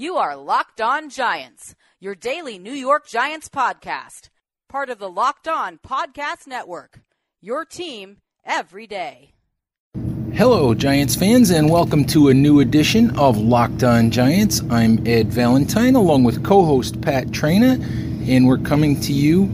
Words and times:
You 0.00 0.14
are 0.18 0.36
Locked 0.36 0.80
On 0.80 1.10
Giants, 1.10 1.74
your 1.98 2.14
daily 2.14 2.56
New 2.56 2.70
York 2.72 3.08
Giants 3.08 3.48
podcast, 3.48 4.28
part 4.68 4.90
of 4.90 5.00
the 5.00 5.10
Locked 5.10 5.48
On 5.48 5.76
Podcast 5.76 6.46
Network. 6.46 7.00
Your 7.40 7.64
team 7.64 8.18
every 8.44 8.86
day. 8.86 9.34
Hello, 10.32 10.72
Giants 10.72 11.16
fans, 11.16 11.50
and 11.50 11.68
welcome 11.68 12.04
to 12.04 12.28
a 12.28 12.34
new 12.34 12.60
edition 12.60 13.10
of 13.18 13.38
Locked 13.38 13.82
On 13.82 14.12
Giants. 14.12 14.62
I'm 14.70 15.04
Ed 15.04 15.32
Valentine, 15.32 15.96
along 15.96 16.22
with 16.22 16.44
co 16.44 16.64
host 16.64 17.00
Pat 17.00 17.26
Traina, 17.32 17.82
and 18.28 18.46
we're 18.46 18.58
coming 18.58 19.00
to 19.00 19.12
you 19.12 19.52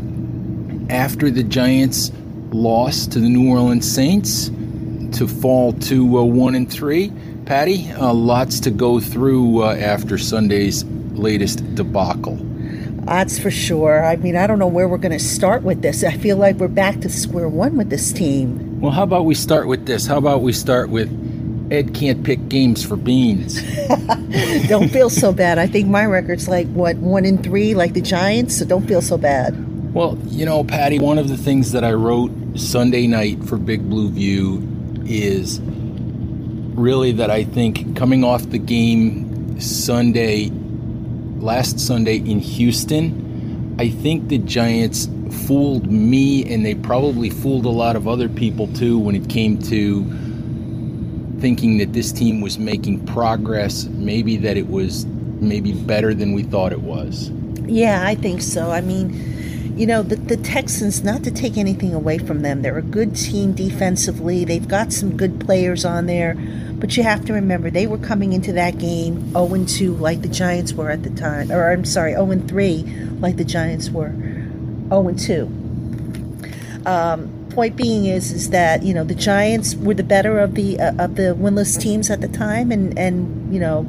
after 0.90 1.30
the 1.30 1.42
Giants 1.42 2.12
lost 2.50 3.12
to 3.12 3.18
the 3.18 3.30
New 3.30 3.50
Orleans 3.50 3.90
Saints 3.90 4.50
to 5.16 5.26
fall 5.26 5.72
to 5.72 6.18
uh, 6.18 6.22
1 6.22 6.54
and 6.54 6.70
3. 6.70 7.10
Patty, 7.46 7.90
uh, 7.92 8.12
lots 8.12 8.58
to 8.60 8.70
go 8.70 9.00
through 9.00 9.64
uh, 9.64 9.74
after 9.74 10.16
Sunday's 10.16 10.84
latest 10.84 11.74
debacle. 11.74 12.38
That's 13.04 13.38
for 13.38 13.50
sure. 13.50 14.02
I 14.02 14.16
mean, 14.16 14.34
I 14.34 14.46
don't 14.46 14.58
know 14.58 14.66
where 14.66 14.88
we're 14.88 14.96
going 14.96 15.12
to 15.12 15.22
start 15.22 15.62
with 15.62 15.82
this. 15.82 16.02
I 16.04 16.16
feel 16.16 16.38
like 16.38 16.56
we're 16.56 16.68
back 16.68 17.00
to 17.00 17.10
square 17.10 17.48
one 17.48 17.76
with 17.76 17.90
this 17.90 18.12
team. 18.12 18.80
Well, 18.80 18.92
how 18.92 19.02
about 19.02 19.26
we 19.26 19.34
start 19.34 19.66
with 19.66 19.84
this? 19.84 20.06
How 20.06 20.16
about 20.16 20.40
we 20.40 20.54
start 20.54 20.88
with 20.88 21.10
Ed 21.70 21.94
can't 21.94 22.24
pick 22.24 22.48
games 22.48 22.82
for 22.82 22.96
beans? 22.96 23.60
don't 24.68 24.88
feel 24.88 25.10
so 25.10 25.30
bad. 25.30 25.58
I 25.58 25.66
think 25.66 25.86
my 25.88 26.06
record's 26.06 26.48
like, 26.48 26.66
what, 26.68 26.96
one 26.96 27.26
in 27.26 27.42
three, 27.42 27.74
like 27.74 27.92
the 27.92 28.00
Giants, 28.00 28.56
so 28.56 28.64
don't 28.64 28.88
feel 28.88 29.02
so 29.02 29.18
bad. 29.18 29.92
Well, 29.92 30.18
you 30.28 30.46
know, 30.46 30.64
Patty, 30.64 30.98
one 30.98 31.18
of 31.18 31.28
the 31.28 31.36
things 31.36 31.72
that 31.72 31.84
I 31.84 31.92
wrote 31.92 32.32
Sunday 32.56 33.06
night 33.06 33.44
for 33.44 33.58
Big 33.58 33.88
Blue 33.90 34.10
View 34.10 34.66
is 35.04 35.60
really 36.74 37.12
that 37.12 37.30
I 37.30 37.44
think 37.44 37.96
coming 37.96 38.24
off 38.24 38.42
the 38.50 38.58
game 38.58 39.60
Sunday, 39.60 40.50
last 41.38 41.78
Sunday 41.78 42.16
in 42.16 42.40
Houston, 42.40 43.76
I 43.78 43.88
think 43.88 44.28
the 44.28 44.38
Giants 44.38 45.08
fooled 45.46 45.90
me 45.90 46.44
and 46.52 46.64
they 46.64 46.74
probably 46.74 47.30
fooled 47.30 47.64
a 47.64 47.70
lot 47.70 47.96
of 47.96 48.06
other 48.06 48.28
people 48.28 48.68
too 48.68 48.98
when 48.98 49.14
it 49.14 49.28
came 49.28 49.58
to 49.62 50.04
thinking 51.40 51.78
that 51.78 51.92
this 51.92 52.12
team 52.12 52.40
was 52.40 52.58
making 52.58 53.04
progress, 53.06 53.84
maybe 53.84 54.36
that 54.38 54.56
it 54.56 54.68
was 54.68 55.04
maybe 55.40 55.72
better 55.72 56.14
than 56.14 56.32
we 56.32 56.42
thought 56.42 56.72
it 56.72 56.80
was. 56.80 57.30
Yeah, 57.66 58.06
I 58.06 58.14
think 58.14 58.40
so. 58.40 58.70
I 58.70 58.80
mean, 58.80 59.76
you 59.76 59.86
know, 59.86 60.02
the, 60.02 60.16
the 60.16 60.36
Texans, 60.36 61.02
not 61.02 61.24
to 61.24 61.30
take 61.30 61.56
anything 61.56 61.92
away 61.92 62.18
from 62.18 62.40
them, 62.40 62.62
they're 62.62 62.78
a 62.78 62.82
good 62.82 63.16
team 63.16 63.52
defensively. 63.52 64.44
They've 64.44 64.66
got 64.66 64.92
some 64.92 65.16
good 65.16 65.40
players 65.40 65.84
on 65.84 66.06
there. 66.06 66.36
But 66.78 66.96
you 66.96 67.02
have 67.02 67.24
to 67.26 67.32
remember, 67.32 67.70
they 67.70 67.86
were 67.86 67.98
coming 67.98 68.32
into 68.32 68.52
that 68.52 68.78
game 68.78 69.32
0 69.32 69.64
2 69.66 69.94
like 69.94 70.22
the 70.22 70.28
Giants 70.28 70.72
were 70.72 70.90
at 70.90 71.02
the 71.02 71.10
time. 71.10 71.50
Or, 71.50 71.70
I'm 71.70 71.84
sorry, 71.84 72.12
0 72.12 72.40
3 72.46 72.82
like 73.20 73.36
the 73.36 73.44
Giants 73.44 73.90
were. 73.90 74.12
0 74.90 75.14
2. 75.16 75.64
Um, 76.86 77.44
point 77.54 77.76
being 77.76 78.04
is 78.06 78.32
is 78.32 78.50
that 78.50 78.82
you 78.82 78.92
know 78.92 79.04
the 79.04 79.14
Giants 79.14 79.74
were 79.76 79.94
the 79.94 80.02
better 80.02 80.38
of 80.38 80.54
the 80.54 80.78
uh, 80.78 81.04
of 81.04 81.14
the 81.14 81.34
winless 81.34 81.80
teams 81.80 82.10
at 82.10 82.20
the 82.20 82.28
time, 82.28 82.70
and 82.72 82.98
and 82.98 83.54
you 83.54 83.60
know, 83.60 83.86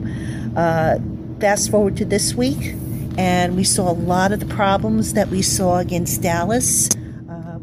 uh, 0.56 1.00
fast 1.40 1.72
forward 1.72 1.98
to 1.98 2.06
this 2.06 2.36
week, 2.36 2.76
and 3.18 3.56
we 3.56 3.64
saw 3.64 3.92
a 3.92 3.94
lot 3.94 4.32
of 4.32 4.40
the 4.40 4.46
problems 4.46 5.14
that 5.14 5.30
we 5.30 5.42
saw 5.42 5.80
against 5.80 6.22
Dallas. 6.22 6.90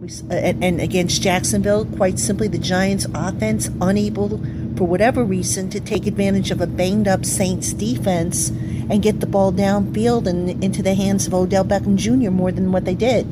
Uh, 0.03 0.07
we, 0.31 0.37
and, 0.37 0.65
and 0.65 0.81
against 0.81 1.23
Jacksonville, 1.23 1.85
quite 1.85 2.19
simply, 2.19 2.49
the 2.49 2.59
Giants' 2.59 3.07
offense 3.15 3.71
unable 3.81 4.41
for 4.77 4.85
whatever 4.85 5.23
reason, 5.23 5.71
to 5.71 5.81
take 5.81 6.07
advantage 6.07 6.51
of 6.51 6.61
a 6.61 6.67
banged 6.67 7.07
up 7.07 7.25
Saints 7.25 7.73
defense 7.73 8.49
and 8.49 9.03
get 9.03 9.21
the 9.21 9.27
ball 9.27 9.53
downfield 9.53 10.27
and 10.27 10.63
into 10.65 10.83
the 10.83 10.95
hands 10.95 11.27
of 11.27 11.35
Odell 11.35 11.65
Beckham 11.65 11.97
Jr. 11.97 12.31
more 12.31 12.51
than 12.51 12.73
what 12.73 12.85
they 12.85 12.95
did. 12.95 13.27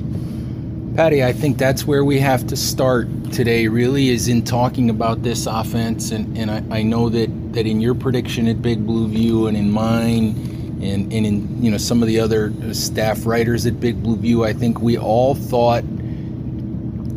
Patty, 0.97 1.25
I 1.25 1.33
think 1.33 1.59
that's 1.59 1.87
where 1.87 2.05
we 2.05 2.19
have 2.21 2.47
to 2.49 2.57
start 2.57 3.09
today, 3.33 3.69
really, 3.69 4.11
is 4.11 4.29
in 4.29 4.45
talking 4.45 4.91
about 4.91 5.23
this 5.23 5.47
offense. 5.47 6.11
And, 6.11 6.37
and 6.37 6.51
I, 6.51 6.79
I 6.79 6.83
know 6.83 7.09
that, 7.09 7.53
that 7.55 7.67
in 7.67 7.81
your 7.81 7.95
prediction 7.95 8.47
at 8.49 8.61
Big 8.61 8.87
Blue 8.87 9.09
View 9.09 9.47
and 9.47 9.57
in 9.57 9.71
mine, 9.71 10.37
and, 10.83 11.13
and 11.13 11.27
in 11.27 11.63
you 11.63 11.71
know 11.71 11.77
some 11.77 12.03
of 12.03 12.09
the 12.09 12.19
other 12.21 12.53
staff 12.73 13.27
writers 13.27 13.67
at 13.67 13.81
Big 13.81 14.03
Blue 14.03 14.17
View, 14.17 14.45
I 14.45 14.53
think 14.53 14.81
we 14.81 14.97
all 14.97 15.35
thought, 15.35 15.85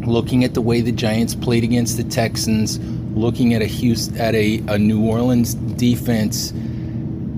looking 0.05 0.43
at 0.43 0.53
the 0.53 0.61
way 0.61 0.81
the 0.81 0.91
Giants 0.91 1.35
played 1.35 1.63
against 1.63 1.97
the 1.97 2.03
Texans, 2.03 2.79
looking 3.15 3.53
at 3.53 3.61
a 3.61 3.65
Houston, 3.65 4.17
at 4.17 4.35
a, 4.35 4.63
a 4.67 4.77
New 4.77 5.05
Orleans 5.05 5.53
defense 5.53 6.53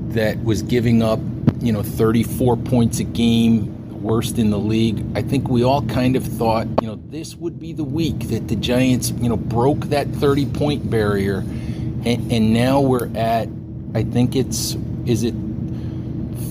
that 0.09 0.41
was 0.43 0.61
giving 0.61 1.03
up, 1.03 1.19
you 1.59 1.71
know, 1.71 1.83
34 1.83 2.57
points 2.57 2.99
a 2.99 3.03
game, 3.03 3.75
worst 4.01 4.37
in 4.37 4.51
the 4.51 4.59
league. 4.59 5.03
I 5.15 5.21
think 5.21 5.49
we 5.49 5.63
all 5.63 5.81
kind 5.83 6.15
of 6.15 6.23
thought, 6.23 6.67
you 6.81 6.87
know, 6.87 7.01
this 7.07 7.35
would 7.35 7.59
be 7.59 7.73
the 7.73 7.83
week 7.83 8.19
that 8.29 8.47
the 8.47 8.55
Giants, 8.55 9.11
you 9.11 9.27
know, 9.27 9.37
broke 9.37 9.85
that 9.85 10.07
30 10.07 10.45
point 10.47 10.89
barrier. 10.89 11.39
And, 11.39 12.31
and 12.31 12.53
now 12.53 12.81
we're 12.81 13.09
at, 13.17 13.49
I 13.95 14.03
think 14.03 14.35
it's, 14.35 14.77
is 15.05 15.23
it 15.23 15.33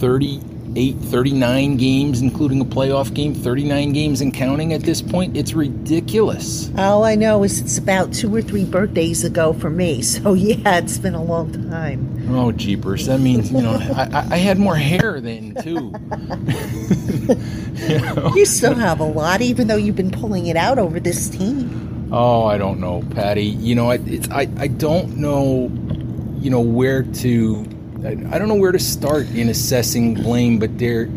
30, 0.00 0.40
38, 0.74 0.96
39 1.02 1.76
games, 1.76 2.20
including 2.20 2.60
a 2.60 2.64
playoff 2.64 3.14
game, 3.14 3.32
39 3.32 3.92
games 3.92 4.20
and 4.20 4.34
counting 4.34 4.72
at 4.72 4.80
this 4.80 5.00
point. 5.00 5.36
It's 5.36 5.52
ridiculous. 5.52 6.68
All 6.76 7.04
I 7.04 7.14
know 7.14 7.44
is 7.44 7.60
it's 7.60 7.78
about 7.78 8.12
two 8.12 8.34
or 8.34 8.42
three 8.42 8.64
birthdays 8.64 9.22
ago 9.22 9.52
for 9.52 9.70
me. 9.70 10.02
So, 10.14 10.34
yeah, 10.34 10.78
it's 10.78 10.98
been 10.98 11.14
a 11.14 11.22
long 11.22 11.52
time. 11.70 12.28
Oh, 12.30 12.52
jeepers. 12.52 13.06
That 13.06 13.20
means, 13.20 13.50
you 13.50 13.62
know, 13.62 13.74
I, 13.94 14.26
I 14.30 14.36
had 14.36 14.58
more 14.58 14.76
hair 14.76 15.20
then, 15.20 15.54
too. 15.56 15.92
you, 17.86 17.98
know? 17.98 18.32
you 18.34 18.46
still 18.46 18.74
have 18.74 19.00
a 19.00 19.04
lot, 19.04 19.42
even 19.42 19.66
though 19.66 19.76
you've 19.76 19.96
been 19.96 20.10
pulling 20.10 20.46
it 20.46 20.56
out 20.56 20.78
over 20.78 21.00
this 21.00 21.28
team. 21.28 22.08
Oh, 22.12 22.44
I 22.44 22.58
don't 22.58 22.80
know, 22.80 23.02
Patty. 23.10 23.44
You 23.44 23.74
know, 23.74 23.90
it's, 23.90 24.28
I, 24.30 24.48
I 24.56 24.68
don't 24.68 25.16
know, 25.16 25.70
you 26.40 26.50
know, 26.50 26.60
where 26.60 27.02
to 27.02 27.64
I 28.04 28.38
don't 28.38 28.48
know 28.48 28.54
where 28.54 28.72
to 28.72 28.78
start 28.78 29.26
in 29.30 29.48
assessing 29.48 30.14
blame, 30.14 30.58
but 30.58 30.78
there 30.78 31.08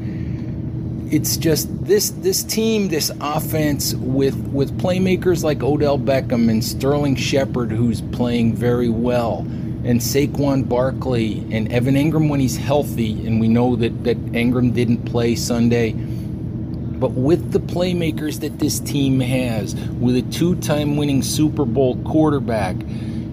it's 1.09 1.37
just 1.37 1.67
this 1.85 2.11
this 2.11 2.43
team, 2.43 2.87
this 2.87 3.11
offense 3.19 3.93
with 3.95 4.35
with 4.47 4.77
playmakers 4.79 5.43
like 5.43 5.63
Odell 5.63 5.99
Beckham 5.99 6.49
and 6.49 6.63
Sterling 6.63 7.15
Shepard, 7.15 7.71
who's 7.71 8.01
playing 8.01 8.55
very 8.55 8.89
well, 8.89 9.39
and 9.39 9.99
Saquon 9.99 10.67
Barkley 10.67 11.39
and 11.51 11.71
Evan 11.71 11.95
Engram 11.95 12.29
when 12.29 12.39
he's 12.39 12.57
healthy, 12.57 13.25
and 13.27 13.39
we 13.39 13.47
know 13.47 13.75
that 13.75 14.03
that 14.05 14.17
Engram 14.27 14.73
didn't 14.73 15.03
play 15.05 15.35
Sunday. 15.35 15.91
But 15.91 17.11
with 17.11 17.51
the 17.51 17.59
playmakers 17.59 18.39
that 18.39 18.59
this 18.59 18.79
team 18.79 19.19
has, 19.19 19.75
with 19.75 20.15
a 20.15 20.23
two-time 20.23 20.97
winning 20.97 21.21
Super 21.21 21.63
Bowl 21.63 21.95
quarterback, 21.97 22.75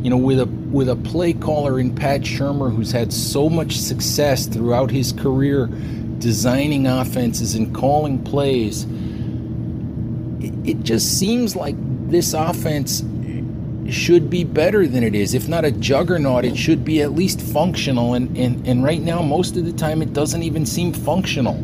you 0.03 0.11
know, 0.11 0.19
with 0.19 0.39
a 0.39 0.47
with 0.75 0.89
a 0.89 0.97
play 0.97 1.33
caller 1.33 1.79
in 1.79 1.95
Pat 1.95 2.23
Shurmur 2.23 2.75
who's 2.75 2.91
had 2.91 3.13
so 3.13 3.49
much 3.49 3.79
success 3.79 4.47
throughout 4.47 4.91
his 4.91 5.13
career 5.13 5.69
designing 6.19 6.87
offenses 6.87 7.55
and 7.55 7.73
calling 7.75 8.23
plays, 8.25 8.85
it 10.69 10.83
just 10.83 11.19
seems 11.19 11.55
like 11.55 11.77
this 12.11 12.35
offense 12.35 13.05
should 13.89 14.29
be 14.29 14.43
better 14.43 14.87
than 14.87 15.05
it 15.05 15.15
is. 15.15 15.35
If 15.35 15.49
not 15.49 15.65
a 15.65 15.71
juggernaut, 15.71 16.45
it 16.45 16.57
should 16.57 16.85
be 16.85 17.03
at 17.03 17.13
least 17.13 17.41
functional. 17.41 18.15
And, 18.15 18.37
and, 18.37 18.67
and 18.67 18.83
right 18.83 19.01
now, 19.01 19.23
most 19.23 19.57
of 19.57 19.67
the 19.67 19.73
time, 19.73 20.03
it 20.03 20.13
doesn't 20.13 20.43
even 20.43 20.67
seem 20.67 20.93
functional. 20.93 21.55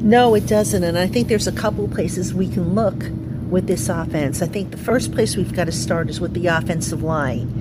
No, 0.00 0.34
it 0.34 0.46
doesn't. 0.46 0.84
And 0.84 0.98
I 0.98 1.06
think 1.06 1.28
there's 1.28 1.46
a 1.46 1.52
couple 1.52 1.88
places 1.88 2.34
we 2.34 2.48
can 2.48 2.74
look 2.74 3.06
with 3.50 3.66
this 3.66 3.88
offense. 3.88 4.42
I 4.42 4.46
think 4.46 4.70
the 4.70 4.76
first 4.76 5.12
place 5.12 5.36
we've 5.36 5.54
got 5.54 5.64
to 5.64 5.72
start 5.72 6.08
is 6.08 6.20
with 6.20 6.34
the 6.34 6.46
offensive 6.46 7.02
line. 7.02 7.59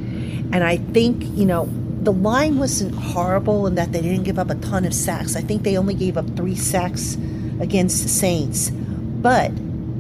And 0.52 0.64
I 0.64 0.78
think, 0.78 1.24
you 1.38 1.46
know, 1.46 1.70
the 2.02 2.14
line 2.14 2.58
wasn't 2.58 2.96
horrible 2.96 3.68
in 3.68 3.76
that 3.76 3.92
they 3.92 4.02
didn't 4.02 4.24
give 4.24 4.40
up 4.40 4.50
a 4.50 4.56
ton 4.56 4.86
of 4.86 4.94
sacks. 4.94 5.36
I 5.36 5.42
think 5.42 5.64
they 5.64 5.78
only 5.78 5.94
gave 5.94 6.18
up 6.18 6.36
three 6.36 6.56
sacks 6.56 7.16
against 7.60 8.04
the 8.04 8.10
Saints. 8.10 8.70
But 8.70 9.52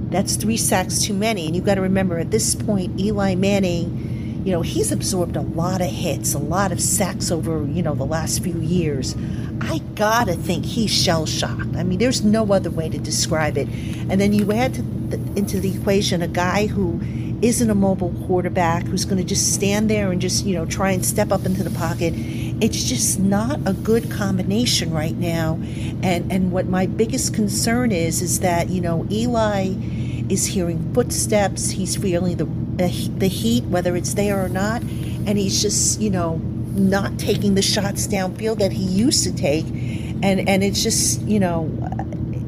that's 0.10 0.36
three 0.36 0.58
sacks 0.58 1.02
too 1.02 1.14
many. 1.14 1.46
And 1.46 1.56
you've 1.56 1.66
got 1.66 1.76
to 1.76 1.82
remember 1.82 2.18
at 2.18 2.32
this 2.32 2.56
point, 2.56 3.00
Eli 3.00 3.36
Manning, 3.36 4.42
you 4.46 4.54
know, 4.54 4.62
he's 4.62 4.92
absorbed 4.92 5.36
a 5.36 5.42
lot 5.42 5.82
of 5.82 5.88
hits, 5.88 6.34
a 6.34 6.40
lot 6.40 6.72
of 6.72 6.80
sacks 6.80 7.32
over, 7.32 7.66
you 7.66 7.84
know, 7.84 7.94
the 7.94 8.06
last 8.06 8.42
few 8.42 8.58
years. 8.60 9.16
I 9.62 9.80
gotta 9.96 10.34
think 10.34 10.66
he's 10.66 10.92
shell 10.92 11.26
shocked. 11.26 11.76
I 11.76 11.84
mean, 11.84 12.00
there's 12.00 12.24
no 12.24 12.52
other 12.54 12.70
way 12.70 12.88
to 12.90 12.98
describe 12.98 13.58
it. 13.58 13.68
And 14.10 14.22
then 14.22 14.32
you 14.32 14.52
add 14.54 14.76
the, 15.12 15.18
into 15.38 15.60
the 15.60 15.76
equation 15.76 16.22
a 16.22 16.28
guy 16.28 16.68
who 16.68 17.02
isn't 17.42 17.70
a 17.70 17.76
mobile 17.76 18.14
quarterback 18.28 18.84
who's 18.84 19.06
going 19.06 19.18
to 19.18 19.24
just 19.24 19.54
stand 19.54 19.90
there 19.90 20.12
and 20.12 20.22
just, 20.22 20.46
you 20.46 20.56
know, 20.56 20.66
try 20.66 20.92
and 20.92 21.06
step 21.06 21.32
up 21.32 21.46
into 21.46 21.64
the 21.64 21.70
pocket. 21.72 22.14
It's 22.62 22.84
just 22.84 23.20
not 23.20 23.60
a 23.66 23.74
good 23.74 24.12
combination 24.12 24.92
right 24.92 25.16
now. 25.16 25.60
And 26.04 26.32
and 26.32 26.52
what 26.52 26.68
my 26.68 26.86
biggest 26.86 27.34
concern 27.34 27.92
is 27.92 28.22
is 28.22 28.40
that, 28.42 28.70
you 28.70 28.82
know, 28.82 29.08
Eli 29.10 29.74
is 30.30 30.46
hearing 30.46 30.94
footsteps, 30.94 31.70
he's 31.72 31.96
feeling 31.96 32.38
the 32.38 32.46
the 33.18 33.28
heat 33.28 33.64
whether 33.66 33.96
it's 33.96 34.14
there 34.14 34.44
or 34.44 34.50
not, 34.50 34.82
and 34.82 35.38
he's 35.38 35.62
just, 35.62 36.00
you 36.02 36.10
know, 36.10 36.38
not 36.74 37.18
taking 37.20 37.56
the 37.56 37.62
shots 37.62 38.08
downfield 38.08 38.60
that 38.60 38.72
he 38.72 38.84
used 38.84 39.24
to 39.24 39.34
take. 39.34 39.66
and 40.22 40.48
and 40.50 40.64
it's 40.64 40.84
just 40.84 41.22
you 41.22 41.40
know, 41.40 41.70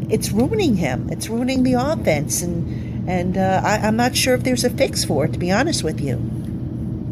it's 0.10 0.32
ruining 0.32 0.76
him. 0.76 1.10
It's 1.10 1.30
ruining 1.30 1.64
the 1.64 1.74
offense, 1.74 2.42
and 2.42 2.91
and 3.08 3.38
uh, 3.38 3.62
I, 3.64 3.78
I'm 3.78 3.96
not 3.96 4.16
sure 4.16 4.34
if 4.34 4.44
there's 4.44 4.64
a 4.64 4.70
fix 4.70 5.04
for 5.04 5.26
it. 5.26 5.34
To 5.34 5.40
be 5.40 5.52
honest 5.52 5.84
with 5.84 6.02
you. 6.02 6.20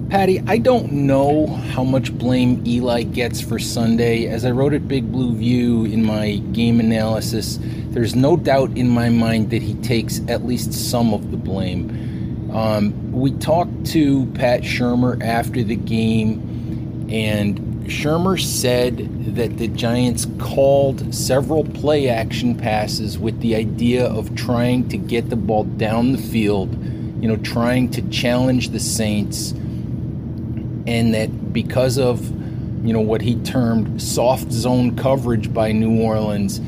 Patty, 0.09 0.41
I 0.47 0.57
don't 0.57 0.91
know 0.91 1.45
how 1.45 1.83
much 1.83 2.11
blame 2.11 2.65
Eli 2.65 3.03
gets 3.03 3.41
for 3.41 3.59
Sunday. 3.59 4.25
As 4.25 4.43
I 4.43 4.49
wrote 4.49 4.73
at 4.73 4.87
Big 4.87 5.11
Blue 5.11 5.35
View 5.35 5.85
in 5.85 6.03
my 6.03 6.37
game 6.51 6.79
analysis, 6.79 7.59
there's 7.91 8.15
no 8.15 8.35
doubt 8.35 8.75
in 8.75 8.89
my 8.89 9.09
mind 9.09 9.51
that 9.51 9.61
he 9.61 9.75
takes 9.75 10.19
at 10.27 10.45
least 10.45 10.73
some 10.73 11.13
of 11.13 11.29
the 11.29 11.37
blame. 11.37 12.51
Um, 12.51 13.11
we 13.11 13.31
talked 13.33 13.85
to 13.87 14.25
Pat 14.33 14.61
Shurmur 14.61 15.23
after 15.23 15.63
the 15.63 15.75
game, 15.75 17.07
and 17.11 17.68
Shurmur 17.85 18.39
said 18.39 19.35
that 19.35 19.57
the 19.57 19.67
Giants 19.67 20.27
called 20.39 21.13
several 21.13 21.63
play 21.63 22.09
action 22.09 22.55
passes 22.55 23.17
with 23.17 23.39
the 23.41 23.55
idea 23.55 24.05
of 24.05 24.35
trying 24.35 24.89
to 24.89 24.97
get 24.97 25.29
the 25.29 25.35
ball 25.35 25.63
down 25.63 26.11
the 26.11 26.17
field, 26.17 26.71
you 27.21 27.27
know, 27.27 27.37
trying 27.37 27.89
to 27.91 28.01
challenge 28.09 28.69
the 28.69 28.79
Saints 28.79 29.53
and 30.89 31.13
that 31.13 31.53
because 31.53 31.97
of 31.97 32.29
you 32.85 32.93
know 32.93 33.01
what 33.01 33.21
he 33.21 33.35
termed 33.41 34.01
soft 34.01 34.51
zone 34.51 34.95
coverage 34.95 35.53
by 35.53 35.71
New 35.71 36.01
Orleans 36.01 36.61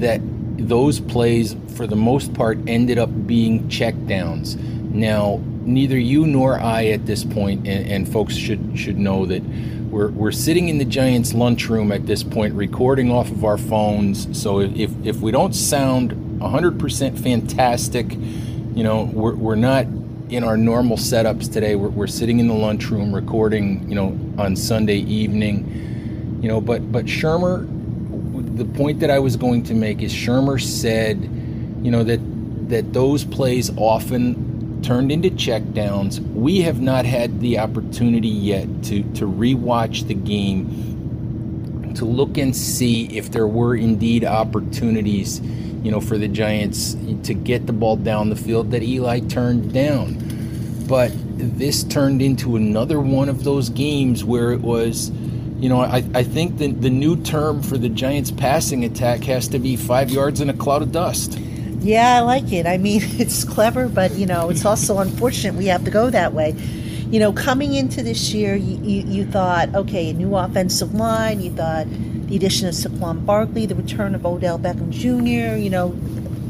that 0.00 0.20
those 0.56 1.00
plays 1.00 1.56
for 1.74 1.86
the 1.86 1.96
most 1.96 2.32
part 2.34 2.58
ended 2.66 2.98
up 2.98 3.10
being 3.26 3.68
checkdowns. 3.68 4.56
Now, 4.90 5.40
neither 5.62 5.98
you 5.98 6.26
nor 6.26 6.60
I 6.60 6.86
at 6.86 7.06
this 7.06 7.24
point 7.24 7.66
and, 7.66 7.90
and 7.90 8.10
folks 8.10 8.34
should 8.34 8.78
should 8.78 8.98
know 8.98 9.26
that 9.26 9.42
we're, 9.90 10.08
we're 10.10 10.32
sitting 10.32 10.68
in 10.68 10.78
the 10.78 10.84
Giants 10.84 11.34
lunchroom 11.34 11.90
at 11.90 12.06
this 12.06 12.22
point 12.22 12.54
recording 12.54 13.10
off 13.10 13.30
of 13.30 13.44
our 13.44 13.58
phones. 13.58 14.40
So 14.40 14.60
if, 14.60 14.90
if 15.04 15.16
we 15.16 15.32
don't 15.32 15.52
sound 15.52 16.12
100% 16.40 17.18
fantastic, 17.18 18.12
you 18.12 18.84
know, 18.84 19.10
we're, 19.12 19.34
we're 19.34 19.56
not 19.56 19.86
in 20.30 20.44
our 20.44 20.56
normal 20.56 20.96
setups 20.96 21.52
today. 21.52 21.74
We're, 21.74 21.88
we're 21.88 22.06
sitting 22.06 22.38
in 22.38 22.46
the 22.46 22.54
lunchroom 22.54 23.12
recording, 23.12 23.88
you 23.88 23.96
know, 23.96 24.18
on 24.38 24.54
Sunday 24.54 24.98
evening, 24.98 26.38
you 26.40 26.48
know. 26.48 26.60
But 26.60 26.92
but 26.92 27.06
Shurmur, 27.06 27.66
the 28.56 28.64
point 28.64 29.00
that 29.00 29.10
I 29.10 29.18
was 29.18 29.36
going 29.36 29.64
to 29.64 29.74
make 29.74 30.02
is 30.02 30.12
Shurmur 30.12 30.62
said, 30.62 31.20
you 31.82 31.90
know, 31.90 32.04
that 32.04 32.20
that 32.68 32.92
those 32.92 33.24
plays 33.24 33.70
often 33.76 34.49
turned 34.82 35.12
into 35.12 35.30
checkdowns. 35.30 36.20
We 36.34 36.60
have 36.62 36.80
not 36.80 37.04
had 37.04 37.40
the 37.40 37.58
opportunity 37.58 38.28
yet 38.28 38.66
to 38.84 39.02
to 39.14 39.26
rewatch 39.26 40.06
the 40.06 40.14
game 40.14 41.94
to 41.94 42.04
look 42.04 42.38
and 42.38 42.54
see 42.54 43.06
if 43.16 43.30
there 43.32 43.48
were 43.48 43.74
indeed 43.74 44.24
opportunities 44.24 45.40
you 45.82 45.90
know, 45.90 46.00
for 46.00 46.18
the 46.18 46.28
Giants 46.28 46.94
to 47.24 47.34
get 47.34 47.66
the 47.66 47.72
ball 47.72 47.96
down 47.96 48.28
the 48.28 48.36
field 48.36 48.70
that 48.72 48.82
Eli 48.82 49.20
turned 49.20 49.72
down. 49.72 50.18
But 50.86 51.12
this 51.36 51.84
turned 51.84 52.20
into 52.20 52.56
another 52.56 53.00
one 53.00 53.28
of 53.28 53.44
those 53.44 53.70
games 53.70 54.24
where 54.24 54.52
it 54.52 54.60
was, 54.60 55.10
you 55.58 55.68
know, 55.68 55.80
I, 55.80 56.04
I 56.14 56.22
think 56.22 56.58
the, 56.58 56.72
the 56.72 56.90
new 56.90 57.16
term 57.22 57.62
for 57.62 57.78
the 57.78 57.88
Giants 57.88 58.30
passing 58.30 58.84
attack 58.84 59.22
has 59.24 59.48
to 59.48 59.58
be 59.58 59.76
five 59.76 60.10
yards 60.10 60.40
in 60.40 60.50
a 60.50 60.54
cloud 60.54 60.82
of 60.82 60.92
dust. 60.92 61.38
Yeah, 61.80 62.16
I 62.16 62.20
like 62.20 62.52
it. 62.52 62.66
I 62.66 62.76
mean, 62.76 63.00
it's 63.04 63.44
clever, 63.44 63.88
but, 63.88 64.12
you 64.12 64.26
know, 64.26 64.50
it's 64.50 64.64
also 64.64 64.98
unfortunate 64.98 65.54
we 65.54 65.66
have 65.66 65.84
to 65.84 65.90
go 65.90 66.10
that 66.10 66.32
way. 66.32 66.54
You 67.10 67.18
know, 67.18 67.32
coming 67.32 67.74
into 67.74 68.02
this 68.02 68.32
year, 68.32 68.54
you, 68.54 68.76
you, 68.82 69.02
you 69.02 69.26
thought, 69.26 69.74
okay, 69.74 70.10
a 70.10 70.12
new 70.12 70.36
offensive 70.36 70.94
line, 70.94 71.40
you 71.40 71.50
thought, 71.50 71.86
the 72.28 72.36
addition 72.36 72.68
of 72.68 72.74
Saquon 72.74 73.26
Barkley, 73.26 73.66
the 73.66 73.74
return 73.74 74.14
of 74.14 74.24
Odell 74.24 74.58
Beckham 74.58 74.90
Jr., 74.90 75.56
you 75.56 75.70
know, 75.70 75.88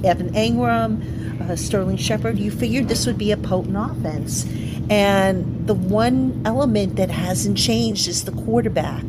Evan 0.04 0.30
Engram, 0.34 1.40
uh, 1.40 1.56
Sterling 1.56 1.96
Shepard, 1.96 2.38
you 2.38 2.50
figured 2.50 2.88
this 2.88 3.06
would 3.06 3.16
be 3.16 3.32
a 3.32 3.36
potent 3.38 3.76
offense. 3.76 4.46
And 4.90 5.66
the 5.66 5.74
one 5.74 6.42
element 6.44 6.96
that 6.96 7.10
hasn't 7.10 7.56
changed 7.56 8.08
is 8.08 8.24
the 8.24 8.32
quarterback. 8.32 9.04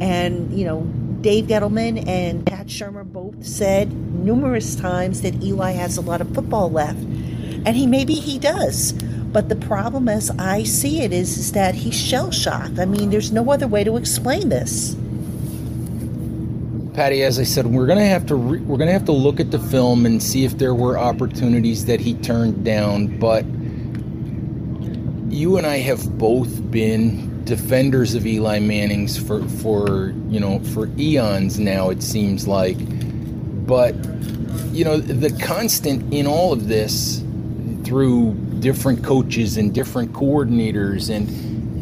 And, 0.00 0.52
you 0.52 0.66
know, 0.66 0.80
Dave 1.20 1.46
Gettleman 1.46 2.06
and 2.08 2.46
Pat 2.46 2.66
Shurmur 2.68 3.04
both 3.04 3.44
said 3.44 3.92
numerous 3.92 4.74
times 4.74 5.20
that 5.20 5.42
Eli 5.42 5.72
has 5.72 5.98
a 5.98 6.00
lot 6.00 6.22
of 6.22 6.34
football 6.34 6.70
left. 6.70 6.98
And 6.98 7.76
he 7.76 7.86
maybe 7.86 8.14
he 8.14 8.38
does. 8.38 8.92
But 8.92 9.48
the 9.50 9.56
problem 9.56 10.08
as 10.08 10.30
I 10.38 10.62
see 10.62 11.02
it 11.02 11.12
is, 11.12 11.36
is 11.36 11.52
that 11.52 11.74
he's 11.74 11.94
shell 11.94 12.30
shocked. 12.30 12.78
I 12.78 12.86
mean, 12.86 13.10
there's 13.10 13.32
no 13.32 13.50
other 13.50 13.68
way 13.68 13.84
to 13.84 13.96
explain 13.96 14.48
this. 14.48 14.96
Patty, 16.94 17.22
as 17.22 17.38
I 17.38 17.44
said, 17.44 17.66
we're 17.66 17.86
gonna 17.86 18.06
have 18.06 18.26
to 18.26 18.34
re- 18.34 18.60
we're 18.60 18.78
gonna 18.78 18.92
have 18.92 19.04
to 19.04 19.12
look 19.12 19.38
at 19.40 19.50
the 19.50 19.58
film 19.58 20.06
and 20.06 20.22
see 20.22 20.44
if 20.44 20.58
there 20.58 20.74
were 20.74 20.98
opportunities 20.98 21.84
that 21.84 22.00
he 22.00 22.14
turned 22.14 22.64
down. 22.64 23.18
But 23.18 23.44
you 25.32 25.58
and 25.58 25.66
I 25.66 25.78
have 25.78 26.18
both 26.18 26.70
been 26.70 27.29
defenders 27.50 28.14
of 28.14 28.24
Eli 28.24 28.60
Manning's 28.60 29.18
for 29.18 29.42
for 29.48 30.14
you 30.28 30.38
know 30.38 30.60
for 30.72 30.88
eons 30.96 31.58
now. 31.58 31.90
It 31.90 32.00
seems 32.00 32.46
like, 32.46 32.76
but 33.66 33.96
you 34.70 34.84
know 34.84 34.98
the 34.98 35.36
constant 35.42 36.14
in 36.14 36.28
all 36.28 36.52
of 36.52 36.68
this 36.68 37.24
through 37.84 38.34
different 38.60 39.02
coaches 39.02 39.56
and 39.56 39.74
different 39.74 40.12
coordinators 40.12 41.10
and 41.10 41.28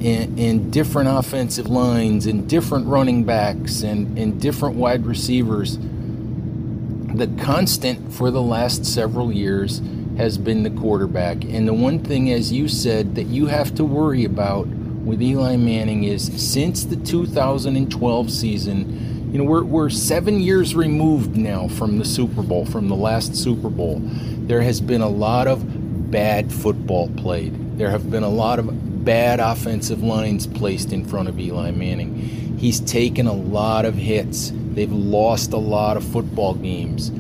in, 0.02 0.70
different 0.70 1.10
offensive 1.10 1.68
lines 1.68 2.24
and 2.26 2.48
different 2.48 2.86
running 2.86 3.24
backs 3.24 3.82
and, 3.82 4.16
and 4.18 4.40
different 4.40 4.76
wide 4.76 5.04
receivers. 5.04 5.76
The 5.76 7.26
constant 7.42 8.14
for 8.14 8.30
the 8.30 8.40
last 8.40 8.86
several 8.86 9.30
years 9.30 9.82
has 10.16 10.38
been 10.38 10.62
the 10.62 10.70
quarterback. 10.70 11.44
And 11.44 11.68
the 11.68 11.74
one 11.74 11.98
thing, 11.98 12.32
as 12.32 12.52
you 12.52 12.68
said, 12.68 13.16
that 13.16 13.26
you 13.26 13.46
have 13.46 13.74
to 13.74 13.84
worry 13.84 14.24
about 14.24 14.66
with 15.08 15.22
Eli 15.22 15.56
Manning 15.56 16.04
is 16.04 16.30
since 16.36 16.84
the 16.84 16.96
2012 16.96 18.30
season, 18.30 19.32
you 19.32 19.38
know, 19.38 19.44
we're, 19.44 19.64
we're 19.64 19.88
seven 19.88 20.38
years 20.38 20.74
removed 20.74 21.34
now 21.34 21.66
from 21.66 21.98
the 21.98 22.04
Super 22.04 22.42
Bowl, 22.42 22.66
from 22.66 22.88
the 22.88 22.94
last 22.94 23.34
Super 23.34 23.70
Bowl. 23.70 24.00
There 24.02 24.60
has 24.60 24.82
been 24.82 25.00
a 25.00 25.08
lot 25.08 25.46
of 25.46 26.10
bad 26.10 26.52
football 26.52 27.08
played. 27.16 27.78
There 27.78 27.88
have 27.88 28.10
been 28.10 28.22
a 28.22 28.28
lot 28.28 28.58
of 28.58 29.04
bad 29.04 29.40
offensive 29.40 30.02
lines 30.02 30.46
placed 30.46 30.92
in 30.92 31.06
front 31.06 31.30
of 31.30 31.40
Eli 31.40 31.70
Manning. 31.70 32.14
He's 32.58 32.78
taken 32.80 33.26
a 33.26 33.32
lot 33.32 33.86
of 33.86 33.94
hits. 33.94 34.52
They've 34.54 34.92
lost 34.92 35.54
a 35.54 35.58
lot 35.58 35.96
of 35.96 36.04
football 36.04 36.52
games. 36.52 37.10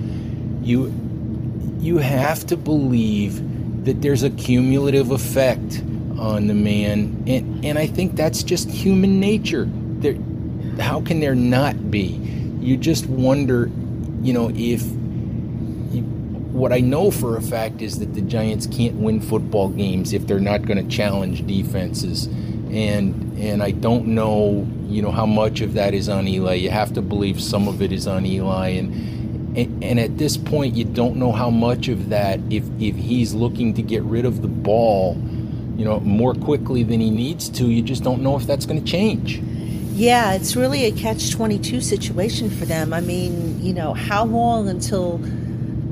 You 0.60 0.92
you 1.80 1.98
have 1.98 2.44
to 2.46 2.56
believe 2.56 3.84
that 3.84 4.02
there's 4.02 4.24
a 4.24 4.30
cumulative 4.30 5.10
effect 5.10 5.80
on 6.18 6.48
the 6.48 6.54
man 6.54 7.22
and 7.26 7.47
and 7.62 7.78
I 7.78 7.86
think 7.86 8.16
that's 8.16 8.42
just 8.42 8.70
human 8.70 9.20
nature. 9.20 9.66
There 9.68 10.16
how 10.80 11.00
can 11.00 11.20
there 11.20 11.34
not 11.34 11.90
be? 11.90 12.20
You 12.60 12.76
just 12.76 13.06
wonder, 13.06 13.70
you 14.22 14.32
know, 14.32 14.50
if 14.54 14.82
what 16.52 16.72
I 16.72 16.80
know 16.80 17.10
for 17.10 17.36
a 17.36 17.42
fact 17.42 17.82
is 17.82 17.98
that 18.00 18.14
the 18.14 18.20
Giants 18.20 18.66
can't 18.66 18.96
win 18.96 19.20
football 19.20 19.68
games 19.68 20.12
if 20.12 20.26
they're 20.26 20.40
not 20.40 20.62
going 20.62 20.82
to 20.82 20.96
challenge 20.96 21.46
defenses, 21.46 22.26
and 22.26 23.38
and 23.38 23.62
I 23.62 23.70
don't 23.70 24.08
know, 24.08 24.66
you 24.86 25.00
know, 25.02 25.12
how 25.12 25.26
much 25.26 25.60
of 25.60 25.74
that 25.74 25.94
is 25.94 26.08
on 26.08 26.26
Eli. 26.26 26.54
You 26.54 26.70
have 26.70 26.92
to 26.94 27.02
believe 27.02 27.40
some 27.40 27.68
of 27.68 27.80
it 27.80 27.92
is 27.92 28.06
on 28.06 28.26
Eli, 28.26 28.70
and 28.70 29.56
and, 29.56 29.84
and 29.84 30.00
at 30.00 30.18
this 30.18 30.36
point, 30.36 30.74
you 30.74 30.84
don't 30.84 31.16
know 31.16 31.32
how 31.32 31.50
much 31.50 31.88
of 31.88 32.08
that 32.10 32.40
if 32.50 32.64
if 32.80 32.96
he's 32.96 33.34
looking 33.34 33.74
to 33.74 33.82
get 33.82 34.02
rid 34.02 34.24
of 34.24 34.42
the 34.42 34.48
ball, 34.48 35.14
you 35.78 35.84
know, 35.84 36.00
more 36.00 36.34
quickly 36.34 36.82
than 36.82 37.00
he 37.00 37.08
needs 37.08 37.48
to. 37.50 37.70
You 37.70 37.82
just 37.82 38.02
don't 38.02 38.20
know 38.20 38.36
if 38.36 38.46
that's 38.46 38.66
going 38.66 38.84
to 38.84 38.90
change. 38.90 39.38
Yeah, 39.94 40.32
it's 40.32 40.56
really 40.56 40.84
a 40.84 40.92
catch 40.92 41.30
22 41.30 41.80
situation 41.80 42.50
for 42.50 42.66
them. 42.66 42.92
I 42.92 43.00
mean, 43.00 43.62
you 43.64 43.72
know, 43.72 43.94
how 43.94 44.24
long 44.24 44.68
until 44.68 45.20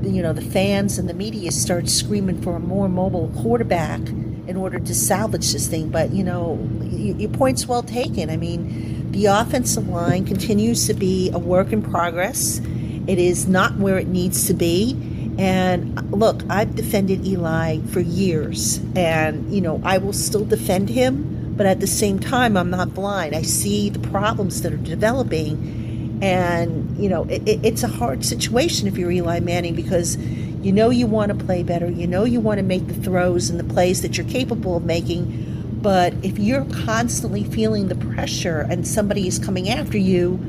you 0.03 0.21
know 0.21 0.33
the 0.33 0.41
fans 0.41 0.97
and 0.97 1.09
the 1.09 1.13
media 1.13 1.51
start 1.51 1.89
screaming 1.89 2.41
for 2.41 2.55
a 2.55 2.59
more 2.59 2.87
mobile 2.87 3.31
quarterback 3.41 3.99
in 4.47 4.55
order 4.55 4.79
to 4.79 4.93
salvage 4.93 5.51
this 5.53 5.67
thing. 5.67 5.89
But 5.89 6.11
you 6.11 6.23
know, 6.23 6.59
your 6.83 7.29
point's 7.31 7.65
well 7.65 7.83
taken. 7.83 8.29
I 8.29 8.37
mean, 8.37 9.11
the 9.11 9.25
offensive 9.27 9.87
line 9.87 10.25
continues 10.25 10.85
to 10.87 10.93
be 10.93 11.29
a 11.31 11.39
work 11.39 11.71
in 11.71 11.81
progress. 11.81 12.59
It 13.07 13.19
is 13.19 13.47
not 13.47 13.77
where 13.77 13.97
it 13.97 14.07
needs 14.07 14.47
to 14.47 14.53
be. 14.53 14.95
And 15.37 15.97
uh, 15.97 16.01
look, 16.15 16.41
I've 16.49 16.75
defended 16.75 17.25
Eli 17.25 17.79
for 17.87 17.99
years, 17.99 18.79
and 18.95 19.53
you 19.53 19.61
know, 19.61 19.81
I 19.83 19.97
will 19.97 20.13
still 20.13 20.45
defend 20.45 20.89
him. 20.89 21.55
But 21.55 21.65
at 21.65 21.79
the 21.79 21.87
same 21.87 22.19
time, 22.19 22.55
I'm 22.55 22.69
not 22.69 22.93
blind. 22.93 23.35
I 23.35 23.41
see 23.41 23.89
the 23.89 23.99
problems 23.99 24.61
that 24.61 24.71
are 24.73 24.77
developing 24.77 25.85
and, 26.21 26.97
you 26.97 27.09
know, 27.09 27.25
it, 27.25 27.43
it's 27.63 27.83
a 27.83 27.87
hard 27.87 28.25
situation 28.25 28.87
if 28.87 28.97
you're 28.97 29.11
Eli 29.11 29.39
Manning 29.39 29.75
because 29.75 30.17
you 30.17 30.71
know 30.71 30.89
you 30.89 31.05
want 31.05 31.37
to 31.37 31.45
play 31.45 31.63
better. 31.63 31.89
You 31.89 32.07
know 32.07 32.23
you 32.23 32.39
want 32.39 32.57
to 32.57 32.63
make 32.63 32.87
the 32.87 32.95
throws 32.95 33.49
and 33.49 33.59
the 33.59 33.63
plays 33.63 34.01
that 34.01 34.17
you're 34.17 34.27
capable 34.27 34.77
of 34.77 34.83
making. 34.83 35.79
But 35.81 36.13
if 36.23 36.39
you're 36.39 36.65
constantly 36.65 37.43
feeling 37.43 37.87
the 37.87 37.95
pressure 37.95 38.61
and 38.61 38.87
somebody 38.87 39.27
is 39.27 39.37
coming 39.37 39.69
after 39.69 39.97
you, 39.97 40.39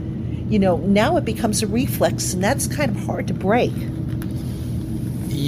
you 0.49 0.59
know, 0.59 0.79
now 0.79 1.19
it 1.19 1.27
becomes 1.27 1.63
a 1.63 1.67
reflex, 1.67 2.33
and 2.33 2.43
that's 2.43 2.67
kind 2.67 2.97
of 2.97 3.05
hard 3.05 3.27
to 3.29 3.35
break. 3.35 3.75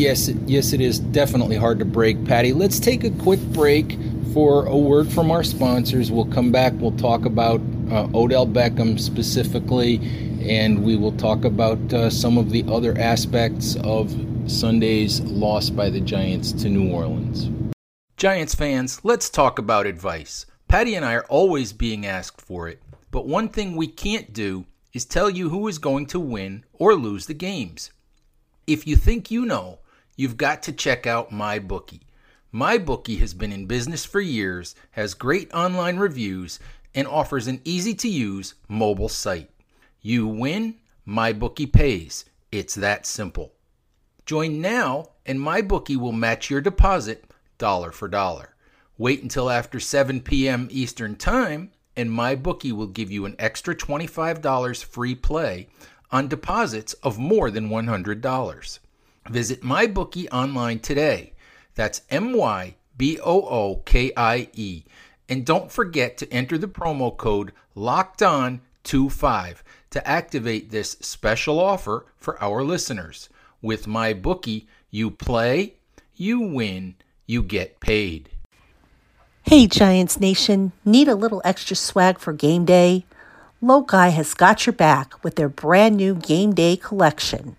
Yes, 0.01 0.31
yes, 0.47 0.73
it 0.73 0.81
is 0.81 0.99
definitely 0.99 1.57
hard 1.57 1.79
to 1.81 1.85
break, 1.85 2.25
Patty. 2.25 2.55
Let's 2.55 2.81
take 2.81 3.05
a 3.05 3.11
quick 3.11 3.39
break 3.53 3.99
for 4.33 4.65
a 4.65 4.75
word 4.75 5.13
from 5.13 5.31
our 5.31 5.45
sponsors. 5.45 6.11
We'll 6.11 6.25
come 6.25 6.51
back. 6.51 6.73
We'll 6.79 6.97
talk 6.97 7.27
about 7.27 7.61
uh, 7.91 8.09
Odell 8.15 8.47
Beckham 8.47 8.99
specifically, 8.99 9.97
and 10.41 10.83
we 10.83 10.97
will 10.97 11.13
talk 11.13 11.45
about 11.45 11.93
uh, 11.93 12.09
some 12.09 12.39
of 12.39 12.49
the 12.49 12.65
other 12.67 12.97
aspects 12.99 13.77
of 13.85 14.11
Sunday's 14.47 15.21
loss 15.21 15.69
by 15.69 15.91
the 15.91 16.01
Giants 16.01 16.53
to 16.53 16.71
New 16.71 16.91
Orleans. 16.91 17.51
Giants 18.17 18.55
fans, 18.55 19.03
let's 19.05 19.29
talk 19.29 19.59
about 19.59 19.85
advice. 19.85 20.47
Patty 20.67 20.95
and 20.95 21.05
I 21.05 21.13
are 21.13 21.27
always 21.29 21.75
being 21.75 22.07
asked 22.07 22.41
for 22.41 22.69
it, 22.69 22.81
but 23.11 23.27
one 23.27 23.51
thing 23.51 23.77
we 23.77 23.87
can't 23.87 24.33
do 24.33 24.65
is 24.95 25.05
tell 25.05 25.29
you 25.29 25.51
who 25.51 25.69
is 25.69 25.77
going 25.77 26.07
to 26.07 26.19
win 26.19 26.65
or 26.73 26.95
lose 26.95 27.27
the 27.27 27.35
games. 27.35 27.91
If 28.67 28.87
you 28.87 28.97
think 28.97 29.31
you 29.31 29.45
know, 29.45 29.81
you've 30.21 30.37
got 30.37 30.63
to 30.63 30.71
check 30.71 31.07
out 31.07 31.31
MyBookie. 31.31 32.03
MyBookie 32.53 33.21
has 33.21 33.33
been 33.33 33.53
in 33.53 33.65
business 33.65 34.05
for 34.05 34.21
years, 34.21 34.75
has 34.91 35.15
great 35.15 35.51
online 35.55 35.97
reviews, 35.97 36.61
and 36.95 37.09
offers 37.09 37.47
an 37.47 37.59
easy 37.65 37.95
to 37.95 38.07
use 38.07 38.53
mobile 38.69 39.09
site. 39.09 39.49
You 40.03 40.27
win, 40.27 40.75
MyBookie 41.09 41.73
pays. 41.73 42.27
It's 42.53 42.75
that 42.75 43.07
simple. 43.07 43.53
Join 44.27 44.61
now, 44.61 45.07
and 45.25 45.39
MyBookie 45.39 45.97
will 45.97 46.13
match 46.13 46.51
your 46.51 46.61
deposit 46.61 47.25
dollar 47.57 47.91
for 47.91 48.07
dollar. 48.07 48.55
Wait 48.99 49.23
until 49.23 49.49
after 49.49 49.81
7 49.81 50.21
p.m. 50.21 50.69
Eastern 50.71 51.17
Time, 51.17 51.71
and 51.97 52.11
MyBookie 52.11 52.73
will 52.73 52.89
give 52.89 53.11
you 53.11 53.25
an 53.25 53.37
extra 53.39 53.75
$25 53.75 54.85
free 54.85 55.15
play 55.15 55.69
on 56.11 56.29
deposits 56.29 56.93
of 56.93 57.19
more 57.19 57.51
than 57.51 57.71
$100. 57.71 58.79
Visit 59.29 59.63
MyBookie 59.63 60.29
online 60.33 60.79
today. 60.79 61.35
That's 61.75 62.03
M 62.11 62.33
Y 62.33 62.77
B 62.97 63.19
O 63.21 63.43
O 63.43 63.77
K 63.85 64.13
I 64.17 64.49
E. 64.55 64.85
And 65.29 65.47
don't 65.47 65.71
forget 65.71 66.17
to 66.19 66.33
enter 66.33 66.59
the 66.59 66.67
promo 66.67 67.17
code 67.17 67.53
Locked 67.75 68.23
On 68.23 68.61
25 68.85 69.63
to 69.91 70.09
activate 70.09 70.71
this 70.71 70.97
special 71.01 71.61
offer 71.61 72.07
for 72.17 72.43
our 72.43 72.63
listeners. 72.63 73.29
With 73.63 73.87
MyBookie, 73.87 74.67
you 74.91 75.11
play, 75.11 75.75
you 76.17 76.41
win, 76.41 76.97
you 77.27 77.43
get 77.43 77.81
paid. 77.81 78.31
Hey, 79.43 79.67
Giants 79.67 80.21
Nation, 80.21 80.73
need 80.85 81.09
a 81.09 81.15
little 81.15 81.43
extra 81.45 81.77
swag 81.77 82.19
for 82.19 82.33
game 82.33 82.65
day? 82.65 83.05
Lokai 83.63 84.11
has 84.13 84.35
got 84.35 84.67
your 84.67 84.73
back 84.73 85.23
with 85.23 85.37
their 85.37 85.49
brand 85.49 85.97
new 85.97 86.15
game 86.15 86.55
day 86.55 86.77
collection. 86.77 87.57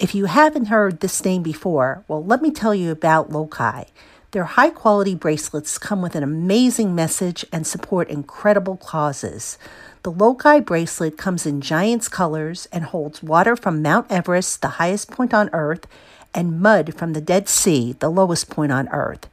If 0.00 0.12
you 0.12 0.24
haven't 0.24 0.66
heard 0.66 0.98
this 0.98 1.24
name 1.24 1.44
before, 1.44 2.04
well, 2.08 2.24
let 2.24 2.42
me 2.42 2.50
tell 2.50 2.74
you 2.74 2.90
about 2.90 3.30
Lokai. 3.30 3.86
Their 4.32 4.44
high 4.44 4.70
quality 4.70 5.14
bracelets 5.14 5.78
come 5.78 6.02
with 6.02 6.16
an 6.16 6.24
amazing 6.24 6.96
message 6.96 7.44
and 7.52 7.64
support 7.64 8.10
incredible 8.10 8.76
causes. 8.76 9.56
The 10.02 10.10
Lokai 10.10 10.64
bracelet 10.64 11.16
comes 11.16 11.46
in 11.46 11.60
Giants 11.60 12.08
colors 12.08 12.66
and 12.72 12.82
holds 12.86 13.22
water 13.22 13.54
from 13.54 13.82
Mount 13.82 14.10
Everest, 14.10 14.62
the 14.62 14.82
highest 14.82 15.12
point 15.12 15.32
on 15.32 15.48
Earth, 15.52 15.86
and 16.34 16.60
mud 16.60 16.94
from 16.94 17.12
the 17.12 17.20
Dead 17.20 17.48
Sea, 17.48 17.92
the 17.92 18.10
lowest 18.10 18.50
point 18.50 18.72
on 18.72 18.88
Earth. 18.88 19.28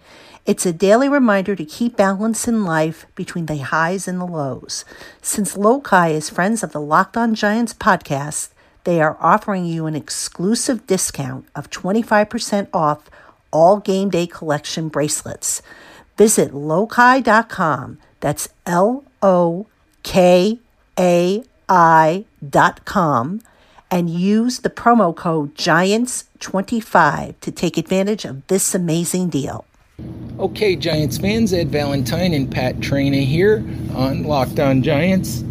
It's 0.46 0.68
a 0.68 0.74
daily 0.74 1.10
reminder 1.10 1.56
to 1.56 1.66
keep 1.66 1.98
balance 1.98 2.48
in 2.48 2.66
life 2.66 3.08
between 3.16 3.48
the 3.48 3.58
highs 3.58 4.08
and 4.08 4.22
the 4.22 4.28
lows. 4.28 4.86
Since 5.24 5.58
Lokai 5.58 6.12
is 6.12 6.30
friends 6.30 6.62
of 6.62 6.72
the 6.72 6.82
Locked 6.82 7.18
On 7.18 7.34
Giants 7.34 7.74
podcast, 7.74 8.50
they 8.84 9.02
are 9.02 9.18
offering 9.20 9.66
you 9.66 9.86
an 9.86 9.96
exclusive 9.96 10.88
discount 10.88 11.48
of 11.56 11.70
25% 11.70 12.68
off 12.74 13.10
all 13.52 13.80
game 13.80 14.10
day 14.10 14.28
collection 14.28 14.90
bracelets. 14.90 15.62
Visit 16.18 16.52
lokai.com. 16.52 18.00
That's 18.20 18.50
L 18.66 19.04
O 19.22 19.68
K 20.04 20.60
A 21.00 21.44
I.com 21.70 23.42
and 23.90 24.10
use 24.10 24.60
the 24.60 24.70
promo 24.70 25.16
code 25.16 25.56
GIANTS25 25.56 27.40
to 27.42 27.52
take 27.52 27.78
advantage 27.78 28.26
of 28.26 28.46
this 28.48 28.74
amazing 28.74 29.30
deal. 29.30 29.66
Okay, 30.40 30.76
Giants 30.76 31.18
fans, 31.18 31.54
Ed 31.54 31.70
Valentine 31.70 32.34
and 32.34 32.50
Pat 32.50 32.78
Traina 32.78 33.24
here 33.26 33.58
on 33.94 34.24
Locked 34.24 34.60
On 34.60 34.82
Giants 34.82 35.44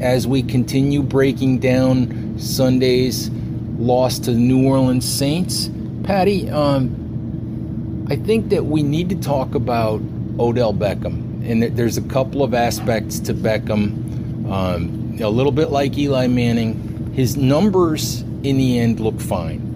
as 0.00 0.26
we 0.26 0.42
continue 0.42 1.02
breaking 1.02 1.58
down 1.58 2.31
Sunday's 2.42 3.30
loss 3.78 4.18
to 4.20 4.32
the 4.32 4.38
New 4.38 4.66
Orleans 4.66 5.04
Saints. 5.10 5.70
Patty, 6.02 6.50
um, 6.50 8.06
I 8.10 8.16
think 8.16 8.50
that 8.50 8.64
we 8.66 8.82
need 8.82 9.08
to 9.10 9.16
talk 9.16 9.54
about 9.54 10.00
Odell 10.38 10.74
Beckham, 10.74 11.48
and 11.48 11.62
there's 11.76 11.96
a 11.96 12.02
couple 12.02 12.42
of 12.42 12.54
aspects 12.54 13.20
to 13.20 13.34
Beckham. 13.34 14.50
Um, 14.50 15.18
a 15.20 15.28
little 15.28 15.52
bit 15.52 15.70
like 15.70 15.96
Eli 15.96 16.26
Manning, 16.26 17.12
his 17.14 17.36
numbers 17.36 18.22
in 18.42 18.56
the 18.56 18.78
end 18.78 18.98
look 18.98 19.20
fine 19.20 19.72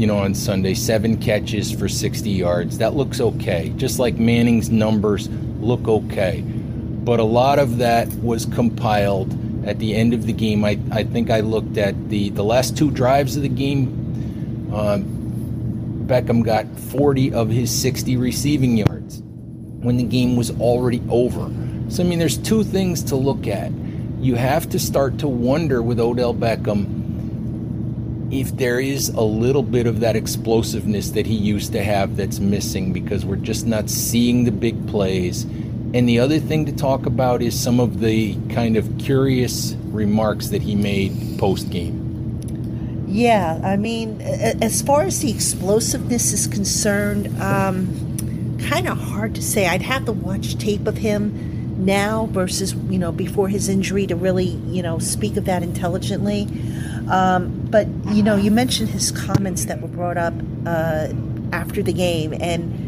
you 0.00 0.06
know, 0.06 0.16
on 0.16 0.34
Sunday, 0.34 0.72
seven 0.72 1.18
catches 1.18 1.70
for 1.70 1.86
60 1.86 2.30
yards. 2.30 2.78
That 2.78 2.94
looks 2.94 3.20
okay. 3.20 3.70
Just 3.76 3.98
like 3.98 4.16
Manning's 4.16 4.70
numbers 4.70 5.28
look 5.60 5.86
okay. 5.86 6.40
But 6.40 7.20
a 7.20 7.24
lot 7.24 7.58
of 7.58 7.76
that 7.78 8.08
was 8.14 8.46
compiled 8.46 9.36
at 9.64 9.78
the 9.78 9.94
end 9.94 10.14
of 10.14 10.26
the 10.26 10.32
game. 10.32 10.64
I, 10.64 10.78
I 10.90 11.04
think 11.04 11.30
I 11.30 11.40
looked 11.40 11.76
at 11.76 12.08
the, 12.08 12.30
the 12.30 12.44
last 12.44 12.76
two 12.76 12.90
drives 12.90 13.36
of 13.36 13.42
the 13.42 13.48
game. 13.48 14.68
Uh, 14.72 14.98
Beckham 16.06 16.44
got 16.44 16.66
40 16.78 17.32
of 17.34 17.48
his 17.48 17.70
60 17.70 18.16
receiving 18.16 18.76
yards 18.76 19.22
when 19.80 19.96
the 19.96 20.02
game 20.04 20.36
was 20.36 20.50
already 20.60 21.02
over. 21.08 21.50
So, 21.88 22.02
I 22.02 22.06
mean, 22.06 22.18
there's 22.18 22.38
two 22.38 22.64
things 22.64 23.02
to 23.04 23.16
look 23.16 23.46
at. 23.46 23.72
You 24.20 24.34
have 24.34 24.68
to 24.70 24.78
start 24.78 25.18
to 25.18 25.28
wonder 25.28 25.82
with 25.82 25.98
Odell 25.98 26.34
Beckham 26.34 27.00
if 28.32 28.56
there 28.56 28.78
is 28.78 29.08
a 29.08 29.20
little 29.20 29.62
bit 29.62 29.86
of 29.86 30.00
that 30.00 30.14
explosiveness 30.14 31.10
that 31.10 31.26
he 31.26 31.34
used 31.34 31.72
to 31.72 31.82
have 31.82 32.16
that's 32.16 32.38
missing 32.38 32.92
because 32.92 33.24
we're 33.24 33.36
just 33.36 33.66
not 33.66 33.90
seeing 33.90 34.44
the 34.44 34.52
big 34.52 34.86
plays. 34.88 35.46
And 35.92 36.08
the 36.08 36.20
other 36.20 36.38
thing 36.38 36.66
to 36.66 36.72
talk 36.72 37.06
about 37.06 37.42
is 37.42 37.58
some 37.58 37.80
of 37.80 38.00
the 38.00 38.36
kind 38.50 38.76
of 38.76 38.98
curious 38.98 39.74
remarks 39.86 40.48
that 40.48 40.62
he 40.62 40.76
made 40.76 41.38
post 41.38 41.70
game. 41.70 43.06
Yeah, 43.08 43.60
I 43.64 43.76
mean, 43.76 44.20
as 44.20 44.82
far 44.82 45.02
as 45.02 45.20
the 45.20 45.30
explosiveness 45.32 46.32
is 46.32 46.46
concerned, 46.46 47.26
um, 47.42 48.58
kind 48.68 48.86
of 48.86 48.98
hard 48.98 49.34
to 49.34 49.42
say. 49.42 49.66
I'd 49.66 49.82
have 49.82 50.04
to 50.04 50.12
watch 50.12 50.56
tape 50.58 50.86
of 50.86 50.98
him 50.98 51.84
now 51.84 52.26
versus, 52.26 52.74
you 52.88 52.98
know, 52.98 53.10
before 53.10 53.48
his 53.48 53.68
injury 53.68 54.06
to 54.06 54.14
really, 54.14 54.50
you 54.68 54.82
know, 54.82 54.98
speak 55.00 55.36
of 55.36 55.44
that 55.46 55.64
intelligently. 55.64 56.46
Um, 57.10 57.66
but 57.70 57.88
you 58.12 58.22
know, 58.22 58.36
you 58.36 58.52
mentioned 58.52 58.90
his 58.90 59.10
comments 59.10 59.64
that 59.64 59.80
were 59.80 59.88
brought 59.88 60.16
up 60.16 60.34
uh, 60.66 61.08
after 61.52 61.82
the 61.82 61.92
game, 61.92 62.32
and 62.40 62.79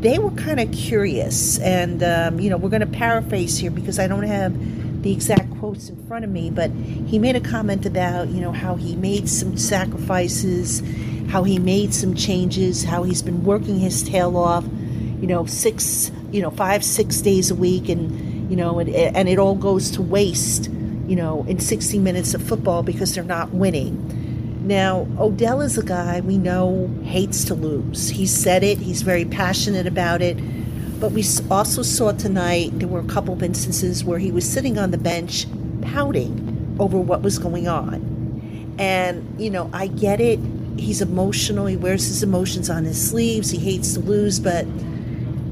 they 0.00 0.18
were 0.18 0.30
kind 0.32 0.60
of 0.60 0.72
curious. 0.72 1.58
And 1.58 2.02
um, 2.02 2.40
you 2.40 2.50
know, 2.50 2.56
we're 2.56 2.70
going 2.70 2.80
to 2.80 2.86
paraphrase 2.86 3.58
here 3.58 3.70
because 3.70 3.98
I 3.98 4.06
don't 4.06 4.24
have 4.24 5.02
the 5.02 5.12
exact 5.12 5.50
quotes 5.58 5.88
in 5.88 6.06
front 6.06 6.24
of 6.24 6.30
me, 6.30 6.50
but 6.50 6.70
he 6.70 7.18
made 7.18 7.36
a 7.36 7.40
comment 7.40 7.86
about 7.86 8.28
you 8.28 8.40
know 8.40 8.52
how 8.52 8.74
he 8.74 8.96
made 8.96 9.28
some 9.28 9.56
sacrifices, 9.56 10.82
how 11.30 11.44
he 11.44 11.58
made 11.58 11.94
some 11.94 12.14
changes, 12.14 12.84
how 12.84 13.02
he's 13.02 13.22
been 13.22 13.44
working 13.44 13.78
his 13.78 14.02
tail 14.02 14.36
off, 14.36 14.64
you 15.20 15.26
know, 15.26 15.46
six, 15.46 16.10
you 16.30 16.42
know, 16.42 16.50
five, 16.50 16.84
six 16.84 17.20
days 17.20 17.50
a 17.50 17.54
week, 17.54 17.88
and 17.88 18.50
you 18.50 18.56
know, 18.56 18.78
and, 18.78 18.88
and 18.90 19.28
it 19.28 19.38
all 19.38 19.54
goes 19.54 19.90
to 19.92 20.02
waste 20.02 20.70
you 21.10 21.16
know, 21.16 21.44
in 21.48 21.58
60 21.58 21.98
minutes 21.98 22.34
of 22.34 22.42
football 22.42 22.84
because 22.84 23.16
they're 23.16 23.24
not 23.24 23.50
winning. 23.50 24.19
Now, 24.70 25.08
Odell 25.18 25.62
is 25.62 25.76
a 25.78 25.82
guy 25.82 26.20
we 26.20 26.38
know 26.38 26.88
hates 27.02 27.42
to 27.46 27.54
lose. 27.54 28.08
He 28.08 28.24
said 28.24 28.62
it, 28.62 28.78
he's 28.78 29.02
very 29.02 29.24
passionate 29.24 29.84
about 29.84 30.22
it. 30.22 30.36
But 31.00 31.10
we 31.10 31.24
also 31.50 31.82
saw 31.82 32.12
tonight 32.12 32.70
there 32.74 32.86
were 32.86 33.00
a 33.00 33.06
couple 33.06 33.34
of 33.34 33.42
instances 33.42 34.04
where 34.04 34.20
he 34.20 34.30
was 34.30 34.48
sitting 34.48 34.78
on 34.78 34.92
the 34.92 34.96
bench 34.96 35.46
pouting 35.82 36.76
over 36.78 37.00
what 37.00 37.20
was 37.20 37.36
going 37.36 37.66
on. 37.66 38.76
And, 38.78 39.34
you 39.40 39.50
know, 39.50 39.68
I 39.72 39.88
get 39.88 40.20
it. 40.20 40.38
He's 40.78 41.02
emotional. 41.02 41.66
He 41.66 41.76
wears 41.76 42.06
his 42.06 42.22
emotions 42.22 42.70
on 42.70 42.84
his 42.84 43.10
sleeves. 43.10 43.50
He 43.50 43.58
hates 43.58 43.94
to 43.94 44.00
lose, 44.00 44.38
but 44.38 44.66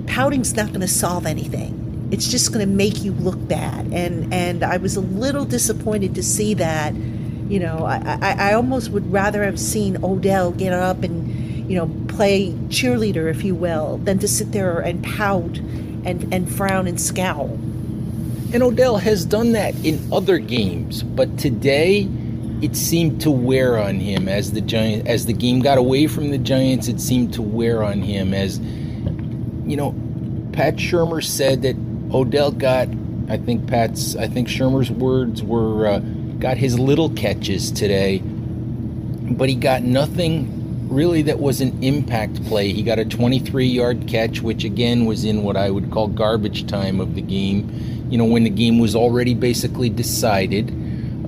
pouting's 0.06 0.54
not 0.54 0.68
going 0.68 0.82
to 0.82 0.86
solve 0.86 1.26
anything 1.26 1.74
it's 2.10 2.26
just 2.26 2.54
going 2.54 2.66
to 2.66 2.74
make 2.74 3.02
you 3.02 3.12
look 3.12 3.36
bad. 3.48 3.92
And 3.92 4.32
and 4.32 4.64
I 4.64 4.78
was 4.78 4.96
a 4.96 5.02
little 5.02 5.44
disappointed 5.44 6.14
to 6.14 6.22
see 6.22 6.54
that. 6.54 6.94
You 7.48 7.60
know, 7.60 7.84
I, 7.84 8.18
I, 8.20 8.50
I 8.50 8.54
almost 8.54 8.90
would 8.90 9.10
rather 9.10 9.42
have 9.44 9.58
seen 9.58 10.02
Odell 10.04 10.52
get 10.52 10.72
up 10.72 11.02
and, 11.02 11.70
you 11.70 11.76
know, 11.76 11.90
play 12.08 12.52
cheerleader, 12.68 13.30
if 13.30 13.42
you 13.42 13.54
will, 13.54 13.98
than 13.98 14.18
to 14.18 14.28
sit 14.28 14.52
there 14.52 14.80
and 14.80 15.02
pout 15.02 15.58
and, 15.58 16.32
and 16.32 16.52
frown 16.52 16.86
and 16.86 17.00
scowl. 17.00 17.48
And 18.52 18.62
Odell 18.62 18.98
has 18.98 19.24
done 19.24 19.52
that 19.52 19.74
in 19.84 20.12
other 20.12 20.38
games, 20.38 21.02
but 21.02 21.38
today 21.38 22.08
it 22.62 22.74
seemed 22.74 23.20
to 23.20 23.30
wear 23.30 23.78
on 23.78 24.00
him 24.00 24.28
as 24.28 24.52
the 24.52 24.60
giant 24.60 25.06
as 25.06 25.26
the 25.26 25.32
game 25.32 25.60
got 25.60 25.78
away 25.78 26.06
from 26.06 26.30
the 26.30 26.38
Giants. 26.38 26.88
It 26.88 27.00
seemed 27.00 27.32
to 27.34 27.42
wear 27.42 27.82
on 27.82 28.02
him 28.02 28.34
as 28.34 28.58
you 28.58 29.76
know. 29.76 29.94
Pat 30.52 30.76
Shurmur 30.76 31.22
said 31.22 31.62
that 31.62 31.76
Odell 32.12 32.50
got. 32.50 32.88
I 33.28 33.36
think 33.36 33.68
Pat's. 33.68 34.16
I 34.16 34.26
think 34.26 34.48
Shurmur's 34.48 34.90
words 34.90 35.42
were 35.42 35.86
uh, 35.86 36.00
got 36.38 36.56
his 36.56 36.78
little 36.78 37.10
catches 37.10 37.70
today, 37.70 38.18
but 38.18 39.48
he 39.48 39.54
got 39.54 39.82
nothing 39.82 40.54
really 40.88 41.22
that 41.22 41.38
was 41.38 41.60
an 41.60 41.82
impact 41.82 42.42
play. 42.46 42.72
He 42.72 42.82
got 42.82 42.98
a 42.98 43.04
23 43.04 43.66
yard 43.66 44.06
catch, 44.06 44.40
which 44.40 44.64
again 44.64 45.04
was 45.04 45.24
in 45.24 45.42
what 45.42 45.56
I 45.56 45.70
would 45.70 45.90
call 45.90 46.08
garbage 46.08 46.66
time 46.66 47.00
of 47.00 47.14
the 47.14 47.22
game. 47.22 48.06
You 48.10 48.18
know, 48.18 48.24
when 48.24 48.44
the 48.44 48.50
game 48.50 48.78
was 48.78 48.96
already 48.96 49.34
basically 49.34 49.90
decided. 49.90 50.70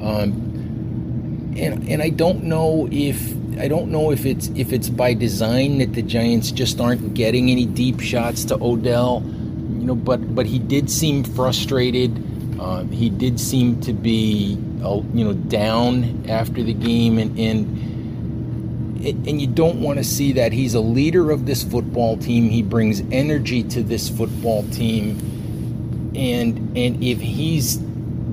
Um, 0.02 1.54
and 1.56 1.86
and 1.88 2.02
I 2.02 2.08
don't 2.08 2.44
know 2.44 2.88
if 2.90 3.34
I 3.58 3.68
don't 3.68 3.90
know 3.90 4.10
if 4.10 4.24
it's 4.24 4.48
if 4.54 4.72
it's 4.72 4.88
by 4.88 5.12
design 5.12 5.78
that 5.78 5.92
the 5.92 6.02
Giants 6.02 6.50
just 6.50 6.80
aren't 6.80 7.12
getting 7.14 7.50
any 7.50 7.66
deep 7.66 8.00
shots 8.00 8.44
to 8.46 8.54
Odell, 8.54 9.22
you 9.24 9.86
know. 9.86 9.94
But 9.94 10.34
but 10.34 10.46
he 10.46 10.58
did 10.58 10.90
seem 10.90 11.22
frustrated. 11.22 12.24
Uh, 12.58 12.84
he 12.84 13.10
did 13.10 13.38
seem 13.38 13.80
to 13.82 13.92
be 13.92 14.58
you 14.80 15.24
know 15.24 15.32
down 15.32 16.24
after 16.28 16.62
the 16.62 16.74
game, 16.74 17.18
and 17.18 17.38
and 17.38 19.06
and 19.06 19.40
you 19.40 19.46
don't 19.46 19.80
want 19.80 19.98
to 19.98 20.04
see 20.04 20.32
that. 20.32 20.52
He's 20.52 20.74
a 20.74 20.80
leader 20.80 21.30
of 21.30 21.46
this 21.46 21.62
football 21.62 22.16
team. 22.16 22.48
He 22.48 22.62
brings 22.62 23.00
energy 23.10 23.62
to 23.64 23.82
this 23.82 24.08
football 24.08 24.62
team, 24.70 26.12
and 26.14 26.76
and 26.76 27.02
if 27.02 27.20
he's 27.20 27.76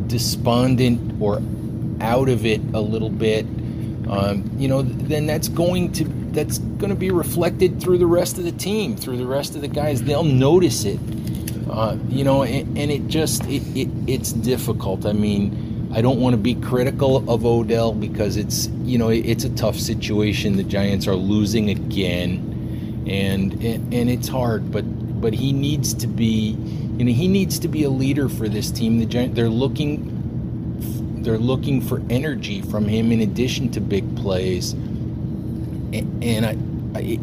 despondent 0.08 1.22
or 1.22 1.42
out 2.00 2.30
of 2.30 2.46
it 2.46 2.62
a 2.74 2.82
little 2.82 3.10
bit, 3.10 3.46
um, 4.10 4.50
you 4.58 4.68
know, 4.68 4.82
then 4.82 5.26
that's 5.26 5.48
going 5.48 5.92
to 5.94 6.06
that's 6.32 6.60
going 6.60 6.90
to 6.90 6.96
be 6.96 7.12
reflected 7.12 7.82
through 7.82 7.98
the 7.98 8.06
rest 8.06 8.38
of 8.38 8.44
the 8.44 8.52
team, 8.52 8.96
through 8.96 9.18
the 9.18 9.26
rest 9.26 9.56
of 9.56 9.62
the 9.62 9.68
guys. 9.68 10.04
They'll 10.04 10.24
notice 10.24 10.86
it, 10.86 11.00
uh, 11.70 11.98
you 12.10 12.24
know, 12.24 12.44
and, 12.44 12.78
and, 12.78 12.92
it 12.92 13.08
just 13.08 13.44
it, 13.46 13.64
it 13.76 13.90
it's 14.06 14.32
difficult. 14.32 15.06
I 15.06 15.14
mean, 15.14 15.67
I 15.98 16.02
don't 16.02 16.20
want 16.20 16.34
to 16.34 16.38
be 16.38 16.54
critical 16.54 17.28
of 17.28 17.44
Odell 17.44 17.92
because 17.92 18.38
it's 18.38 18.68
you 18.84 19.00
know 19.00 19.10
it's 19.10 19.46
a 19.46 19.50
tough 19.56 19.80
situation. 19.80 20.56
The 20.56 20.64
Giants 20.64 21.08
are 21.08 21.16
losing 21.16 21.72
again, 21.72 23.04
and 23.10 23.54
and, 23.64 23.92
and 23.92 24.08
it's 24.08 24.28
hard, 24.28 24.72
but 24.72 24.84
but 25.20 25.34
he 25.34 25.52
needs 25.52 25.96
to 25.96 26.06
be, 26.06 26.56
you 26.98 27.04
know, 27.04 27.12
he 27.12 27.28
needs 27.28 27.58
to 27.58 27.68
be 27.68 27.84
a 27.84 27.90
leader 27.90 28.30
for 28.30 28.48
this 28.48 28.70
team. 28.70 29.00
The 29.00 29.08
Giants 29.08 29.36
they're 29.36 29.50
looking 29.50 30.14
they're 31.24 31.40
looking 31.40 31.82
for 31.82 32.00
energy 32.12 32.62
from 32.62 32.88
him 32.88 33.12
in 33.12 33.22
addition 33.22 33.72
to 33.72 33.82
big 33.82 34.16
plays. 34.18 34.74
And 34.74 36.46
I, 36.46 36.56
I, 36.96 37.20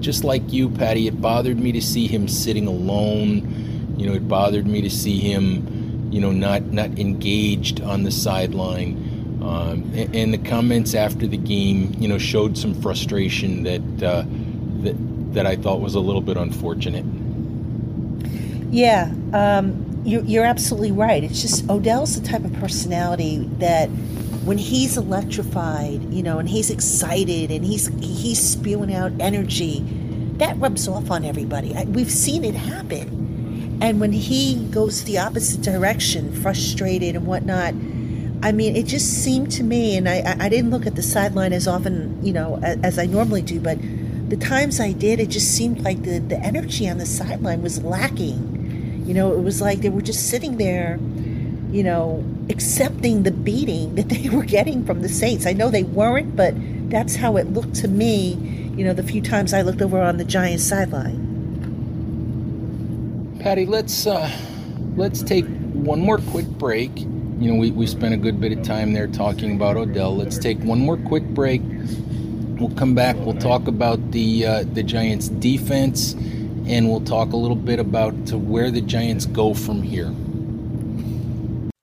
just 0.00 0.24
like 0.24 0.52
you, 0.52 0.68
Patty, 0.68 1.06
it 1.06 1.20
bothered 1.20 1.60
me 1.60 1.70
to 1.70 1.80
see 1.80 2.08
him 2.08 2.26
sitting 2.26 2.66
alone. 2.66 3.94
You 3.96 4.06
know, 4.06 4.14
it 4.14 4.26
bothered 4.28 4.66
me 4.66 4.82
to 4.82 4.90
see 4.90 5.20
him, 5.20 5.75
you 6.10 6.20
know, 6.20 6.32
not 6.32 6.62
not 6.64 6.98
engaged 6.98 7.80
on 7.80 8.02
the 8.02 8.10
sideline. 8.10 9.14
Um, 9.42 9.92
and, 9.94 10.16
and, 10.16 10.34
the 10.34 10.38
comments 10.38 10.94
after 10.94 11.26
the 11.26 11.36
game, 11.36 11.94
you 11.98 12.08
know, 12.08 12.18
showed 12.18 12.56
some 12.58 12.74
frustration 12.80 13.62
that 13.64 14.02
uh, 14.02 14.24
that 14.82 15.34
that 15.34 15.46
I 15.46 15.56
thought 15.56 15.80
was 15.80 15.94
a 15.94 16.00
little 16.00 16.22
bit 16.22 16.36
unfortunate. 16.36 17.04
Yeah, 18.72 19.12
um, 19.32 20.02
you're, 20.04 20.22
you're 20.22 20.44
absolutely 20.44 20.92
right. 20.92 21.22
It's 21.22 21.42
just 21.42 21.68
Odell's 21.68 22.20
the 22.20 22.26
type 22.26 22.44
of 22.44 22.52
personality 22.54 23.48
that 23.58 23.88
when 24.46 24.58
he's 24.58 24.96
electrified, 24.96 26.12
you 26.12 26.22
know, 26.22 26.38
and 26.38 26.48
he's 26.48 26.70
excited 26.70 27.50
and 27.50 27.64
he's 27.64 27.88
he's 28.00 28.38
spewing 28.38 28.94
out 28.94 29.12
energy, 29.18 29.80
that 30.38 30.56
rubs 30.58 30.86
off 30.88 31.10
on 31.10 31.24
everybody. 31.24 31.74
I, 31.74 31.84
we've 31.84 32.10
seen 32.10 32.44
it 32.44 32.54
happen. 32.54 33.26
And 33.80 34.00
when 34.00 34.12
he 34.12 34.66
goes 34.70 35.04
the 35.04 35.18
opposite 35.18 35.62
direction, 35.62 36.32
frustrated 36.32 37.16
and 37.16 37.26
whatnot, 37.26 37.74
I 38.42 38.52
mean, 38.52 38.76
it 38.76 38.86
just 38.86 39.22
seemed 39.22 39.50
to 39.52 39.62
me, 39.62 39.96
and 39.96 40.08
I, 40.08 40.36
I 40.38 40.48
didn't 40.48 40.70
look 40.70 40.86
at 40.86 40.94
the 40.94 41.02
sideline 41.02 41.52
as 41.52 41.66
often, 41.66 42.24
you 42.24 42.32
know, 42.32 42.58
as, 42.62 42.78
as 42.82 42.98
I 42.98 43.06
normally 43.06 43.42
do, 43.42 43.60
but 43.60 43.78
the 44.28 44.36
times 44.36 44.80
I 44.80 44.92
did, 44.92 45.20
it 45.20 45.28
just 45.28 45.56
seemed 45.56 45.82
like 45.82 46.02
the, 46.02 46.18
the 46.18 46.38
energy 46.38 46.88
on 46.88 46.98
the 46.98 47.06
sideline 47.06 47.62
was 47.62 47.82
lacking 47.82 48.56
you 49.06 49.14
know, 49.14 49.32
it 49.32 49.40
was 49.40 49.60
like 49.60 49.80
they 49.80 49.88
were 49.88 50.02
just 50.02 50.28
sitting 50.28 50.56
there, 50.56 50.98
you 51.70 51.84
know, 51.84 52.24
accepting 52.50 53.22
the 53.22 53.30
beating 53.30 53.94
that 53.94 54.08
they 54.08 54.28
were 54.28 54.44
getting 54.44 54.84
from 54.84 55.02
the 55.02 55.08
Saints. 55.08 55.46
I 55.46 55.52
know 55.52 55.70
they 55.70 55.84
weren't, 55.84 56.34
but 56.34 56.54
that's 56.90 57.16
how 57.16 57.36
it 57.36 57.52
looked 57.52 57.76
to 57.76 57.88
me, 57.88 58.34
you 58.76 58.84
know, 58.84 58.92
the 58.92 59.04
few 59.04 59.22
times 59.22 59.54
I 59.54 59.62
looked 59.62 59.80
over 59.80 60.00
on 60.00 60.16
the 60.16 60.24
Giants 60.24 60.64
sideline. 60.64 61.22
Patty, 63.46 63.64
let's 63.64 64.08
uh, 64.08 64.28
let's 64.96 65.22
take 65.22 65.46
one 65.72 66.00
more 66.00 66.18
quick 66.18 66.46
break. 66.46 66.90
You 66.98 67.52
know, 67.52 67.54
we, 67.54 67.70
we 67.70 67.86
spent 67.86 68.12
a 68.12 68.16
good 68.16 68.40
bit 68.40 68.50
of 68.50 68.64
time 68.64 68.92
there 68.92 69.06
talking 69.06 69.54
about 69.54 69.76
Odell. 69.76 70.16
Let's 70.16 70.36
take 70.36 70.58
one 70.58 70.80
more 70.80 70.96
quick 70.96 71.22
break. 71.22 71.62
We'll 72.58 72.74
come 72.74 72.96
back. 72.96 73.14
We'll 73.18 73.38
talk 73.38 73.68
about 73.68 74.10
the 74.10 74.44
uh, 74.44 74.64
the 74.64 74.82
Giants' 74.82 75.28
defense 75.28 76.14
and 76.66 76.88
we'll 76.90 77.02
talk 77.02 77.34
a 77.34 77.36
little 77.36 77.54
bit 77.54 77.78
about 77.78 78.26
to 78.26 78.36
where 78.36 78.72
the 78.72 78.80
Giants 78.80 79.26
go 79.26 79.54
from 79.54 79.80
here. 79.80 80.12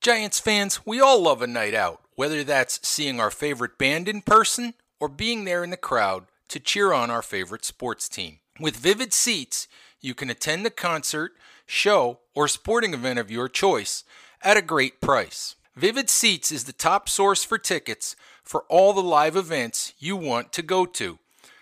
Giants 0.01 0.41
fans, 0.41 0.85
we 0.85 0.99
all 0.99 1.21
love 1.21 1.41
a 1.41 1.47
night 1.47 1.73
out, 1.73 2.01
whether 2.15 2.43
that's 2.43 2.85
seeing 2.85 3.21
our 3.21 3.31
favorite 3.31 3.77
band 3.77 4.09
in 4.09 4.21
person 4.21 4.73
or 4.99 5.07
being 5.07 5.45
there 5.45 5.63
in 5.63 5.69
the 5.69 5.77
crowd 5.77 6.25
to 6.49 6.59
cheer 6.59 6.91
on 6.91 7.09
our 7.09 7.21
favorite 7.21 7.63
sports 7.63 8.09
team. 8.09 8.39
With 8.59 8.75
Vivid 8.75 9.13
Seats, 9.13 9.69
you 10.01 10.13
can 10.13 10.29
attend 10.29 10.65
the 10.65 10.69
concert, 10.69 11.31
show, 11.73 12.19
or 12.35 12.47
sporting 12.47 12.93
event 12.93 13.19
of 13.19 13.31
your 13.31 13.49
choice 13.49 14.03
at 14.41 14.57
a 14.57 14.61
great 14.61 15.01
price. 15.01 15.55
Vivid 15.75 16.09
Seats 16.09 16.51
is 16.51 16.65
the 16.65 16.73
top 16.73 17.09
source 17.09 17.43
for 17.43 17.57
tickets 17.57 18.15
for 18.43 18.63
all 18.69 18.93
the 18.93 19.01
live 19.01 19.35
events 19.35 19.93
you 19.97 20.15
want 20.15 20.53
to 20.53 20.61
go 20.61 20.85
to. 20.85 21.17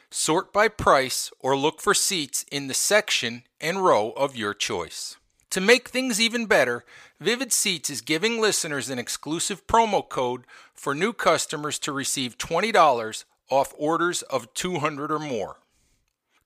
Sort 0.10 0.52
by 0.52 0.68
price 0.68 1.32
or 1.40 1.56
look 1.56 1.80
for 1.80 1.94
seats 1.94 2.44
in 2.52 2.68
the 2.68 2.74
section 2.74 3.44
and 3.62 3.86
row 3.86 4.12
of 4.12 4.36
your 4.36 4.54
choice. 4.54 5.16
To 5.52 5.62
make 5.62 5.90
things 5.90 6.20
even 6.20 6.46
better, 6.46 6.84
Vivid 7.20 7.54
Seats 7.54 7.90
is 7.90 8.02
giving 8.02 8.42
listeners 8.42 8.90
an 8.90 9.00
exclusive 9.00 9.66
promo 9.68 10.08
code 10.08 10.44
for 10.74 10.94
new 10.94 11.14
customers 11.14 11.80
to 11.80 11.92
receive 11.92 12.38
$20 12.38 13.24
off 13.50 13.74
orders 13.78 14.22
of 14.24 14.54
200 14.54 15.12
or 15.12 15.20
more. 15.20 15.58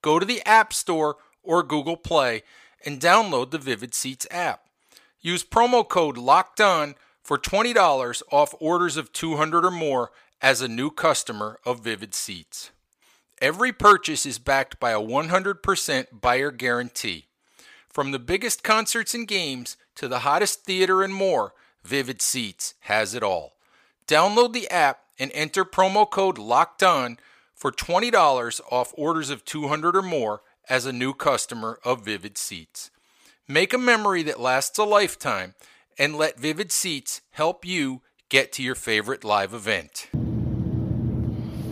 Go 0.02 0.20
to 0.20 0.26
the 0.26 0.46
App 0.46 0.74
Store 0.74 1.18
or 1.42 1.64
Google 1.64 1.98
Play 1.98 2.44
and 2.86 3.00
download 3.00 3.52
the 3.52 3.58
Vivid 3.58 3.94
Seats 3.94 4.28
app. 4.30 4.62
Use 5.20 5.44
promo 5.44 5.88
code 5.88 6.18
LOCKED 6.18 6.62
ON 6.62 6.96
for 7.24 7.40
$20 7.40 8.22
off 8.32 8.54
orders 8.60 8.96
of 8.96 9.12
200 9.12 9.66
or 9.66 9.72
more 9.72 10.12
as 10.42 10.62
a 10.62 10.68
new 10.68 10.92
customer 10.92 11.58
of 11.66 11.84
Vivid 11.84 12.14
Seats. 12.14 12.70
Every 13.42 13.74
purchase 13.74 14.26
is 14.26 14.38
backed 14.38 14.80
by 14.80 14.92
a 14.92 15.02
100% 15.02 16.22
buyer 16.22 16.52
guarantee. 16.52 17.26
From 17.90 18.12
the 18.12 18.20
biggest 18.20 18.64
concerts 18.64 19.14
and 19.14 19.28
games 19.28 19.78
to 19.96 20.08
the 20.08 20.20
hottest 20.20 20.64
theater 20.64 21.02
and 21.02 21.14
more, 21.14 21.54
Vivid 21.84 22.22
Seats 22.22 22.76
has 22.82 23.16
it 23.16 23.24
all. 23.24 23.54
Download 24.08 24.54
the 24.54 24.70
app 24.70 25.00
and 25.18 25.32
enter 25.34 25.66
promo 25.66 26.10
code 26.10 26.38
LOCKED 26.38 26.84
ON 26.84 27.18
for 27.56 27.72
$20 27.72 28.62
off 28.72 28.94
orders 28.98 29.30
of 29.30 29.44
200 29.46 29.96
or 29.96 30.02
more 30.02 30.42
as 30.70 30.86
a 30.86 30.94
new 30.94 31.14
customer 31.14 31.80
of 31.84 32.06
Vivid 32.06 32.38
Seats. 32.38 32.92
Make 33.48 33.74
a 33.74 33.78
memory 33.78 34.24
that 34.24 34.40
lasts 34.40 34.78
a 34.78 34.84
lifetime 34.84 35.54
and 35.98 36.16
let 36.16 36.40
Vivid 36.40 36.72
Seats 36.72 37.22
help 37.32 37.66
you 37.66 38.02
get 38.30 38.52
to 38.54 38.64
your 38.64 38.76
favorite 38.76 39.24
live 39.24 39.54
event. 39.54 40.10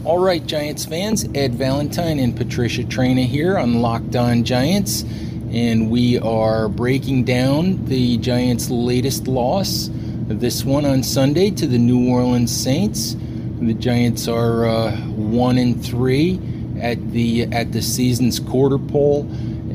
All 0.06 0.20
right, 0.20 0.46
Giants 0.46 0.86
fans, 0.86 1.26
Ed 1.34 1.56
Valentine 1.56 2.20
and 2.20 2.36
Patricia 2.36 2.84
Traina 2.84 3.26
here 3.26 3.58
on 3.58 3.82
Locked 3.82 4.16
On 4.16 4.44
Giants, 4.44 5.04
and 5.52 5.90
we 5.90 6.20
are 6.20 6.68
breaking 6.68 7.24
down 7.24 7.86
the 7.86 8.18
Giants' 8.18 8.70
latest 8.70 9.28
loss. 9.28 9.90
This 10.28 10.66
one 10.66 10.86
on 10.86 11.04
Sunday 11.04 11.52
to 11.52 11.66
the 11.66 11.78
New 11.78 12.10
Orleans 12.10 12.52
Saints. 12.52 13.16
The 13.62 13.74
Giants 13.74 14.28
are 14.28 14.66
uh, 14.66 14.96
one 14.98 15.58
and 15.58 15.84
three 15.84 16.38
at 16.82 17.12
the 17.12 17.44
at 17.44 17.72
the 17.72 17.82
season's 17.82 18.40
quarter 18.40 18.78
pole, 18.78 19.22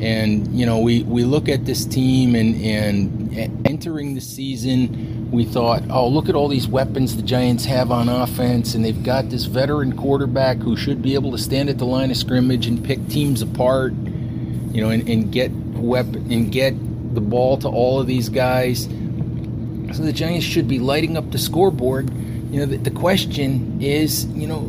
and 0.00 0.46
you 0.58 0.66
know 0.66 0.80
we, 0.80 1.02
we 1.04 1.24
look 1.24 1.48
at 1.48 1.64
this 1.64 1.84
team 1.84 2.34
and 2.34 2.60
and 2.62 3.66
entering 3.66 4.14
the 4.14 4.20
season 4.20 5.18
we 5.30 5.44
thought, 5.44 5.82
oh, 5.90 6.08
look 6.08 6.28
at 6.28 6.34
all 6.34 6.48
these 6.48 6.66
weapons 6.66 7.16
the 7.16 7.22
Giants 7.22 7.64
have 7.66 7.90
on 7.90 8.08
offense, 8.08 8.74
and 8.74 8.84
they've 8.84 9.02
got 9.02 9.28
this 9.28 9.44
veteran 9.44 9.96
quarterback 9.96 10.56
who 10.58 10.76
should 10.76 11.02
be 11.02 11.14
able 11.14 11.30
to 11.32 11.38
stand 11.38 11.68
at 11.68 11.78
the 11.78 11.84
line 11.84 12.10
of 12.10 12.16
scrimmage 12.16 12.66
and 12.66 12.82
pick 12.82 13.06
teams 13.08 13.42
apart, 13.42 13.92
you 13.92 14.80
know, 14.80 14.88
and, 14.88 15.06
and 15.08 15.30
get 15.30 15.50
weapon 15.50 16.32
and 16.32 16.50
get 16.50 16.72
the 17.14 17.20
ball 17.20 17.58
to 17.58 17.68
all 17.68 18.00
of 18.00 18.06
these 18.06 18.28
guys. 18.28 18.84
So 18.84 20.02
the 20.02 20.12
Giants 20.12 20.46
should 20.46 20.66
be 20.66 20.78
lighting 20.78 21.16
up 21.16 21.30
the 21.30 21.38
scoreboard, 21.38 22.10
You 22.50 22.60
know, 22.60 22.66
the, 22.66 22.76
the 22.76 22.90
question 22.90 23.82
is, 23.82 24.24
you 24.26 24.46
know, 24.46 24.60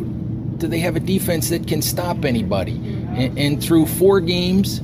do 0.60 0.68
they 0.68 0.80
have 0.80 0.96
a 0.96 1.00
defense 1.00 1.50
that 1.50 1.68
can 1.68 1.82
stop 1.82 2.26
anybody? 2.26 2.76
And, 3.16 3.38
and 3.38 3.64
through 3.64 3.86
four 3.88 4.20
games, 4.20 4.82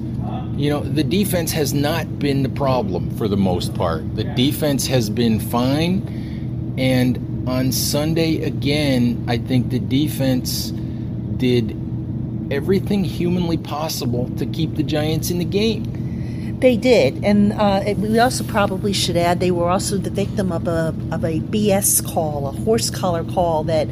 you 0.58 0.70
know, 0.70 0.80
the 0.80 1.04
defense 1.04 1.52
has 1.52 1.74
not 1.74 2.18
been 2.18 2.44
the 2.44 2.50
problem 2.50 3.12
for 3.18 3.28
the 3.28 3.38
most 3.38 3.76
part. 3.76 4.16
The 4.16 4.24
defense 4.24 4.88
has 4.88 5.10
been 5.10 5.40
fine. 5.40 6.76
And 6.78 7.48
on 7.48 7.72
Sunday, 7.72 8.42
again, 8.42 9.24
I 9.28 9.38
think 9.38 9.70
the 9.70 9.80
defense 9.80 10.72
did 11.38 11.72
everything 12.52 13.04
humanly 13.04 13.58
possible 13.58 14.30
to 14.38 14.46
keep 14.46 14.76
the 14.76 14.84
Giants 14.84 15.30
in 15.30 15.40
the 15.40 15.46
game. 15.46 16.60
They 16.60 16.78
did, 16.78 17.24
and 17.24 17.52
uh, 17.54 17.84
we 17.98 18.18
also 18.18 18.44
probably 18.46 18.94
should 18.94 19.18
add 19.18 19.42
they 19.42 19.52
were 19.52 19.70
also 19.70 19.98
the 19.98 20.10
victim 20.10 20.54
of 20.54 20.68
a 20.68 20.96
of 21.12 21.26
a 21.26 21.42
BS 21.42 22.04
call, 22.06 22.48
a 22.48 22.52
horse 22.52 22.90
collar 22.90 23.26
call 23.26 23.66
that 23.66 23.90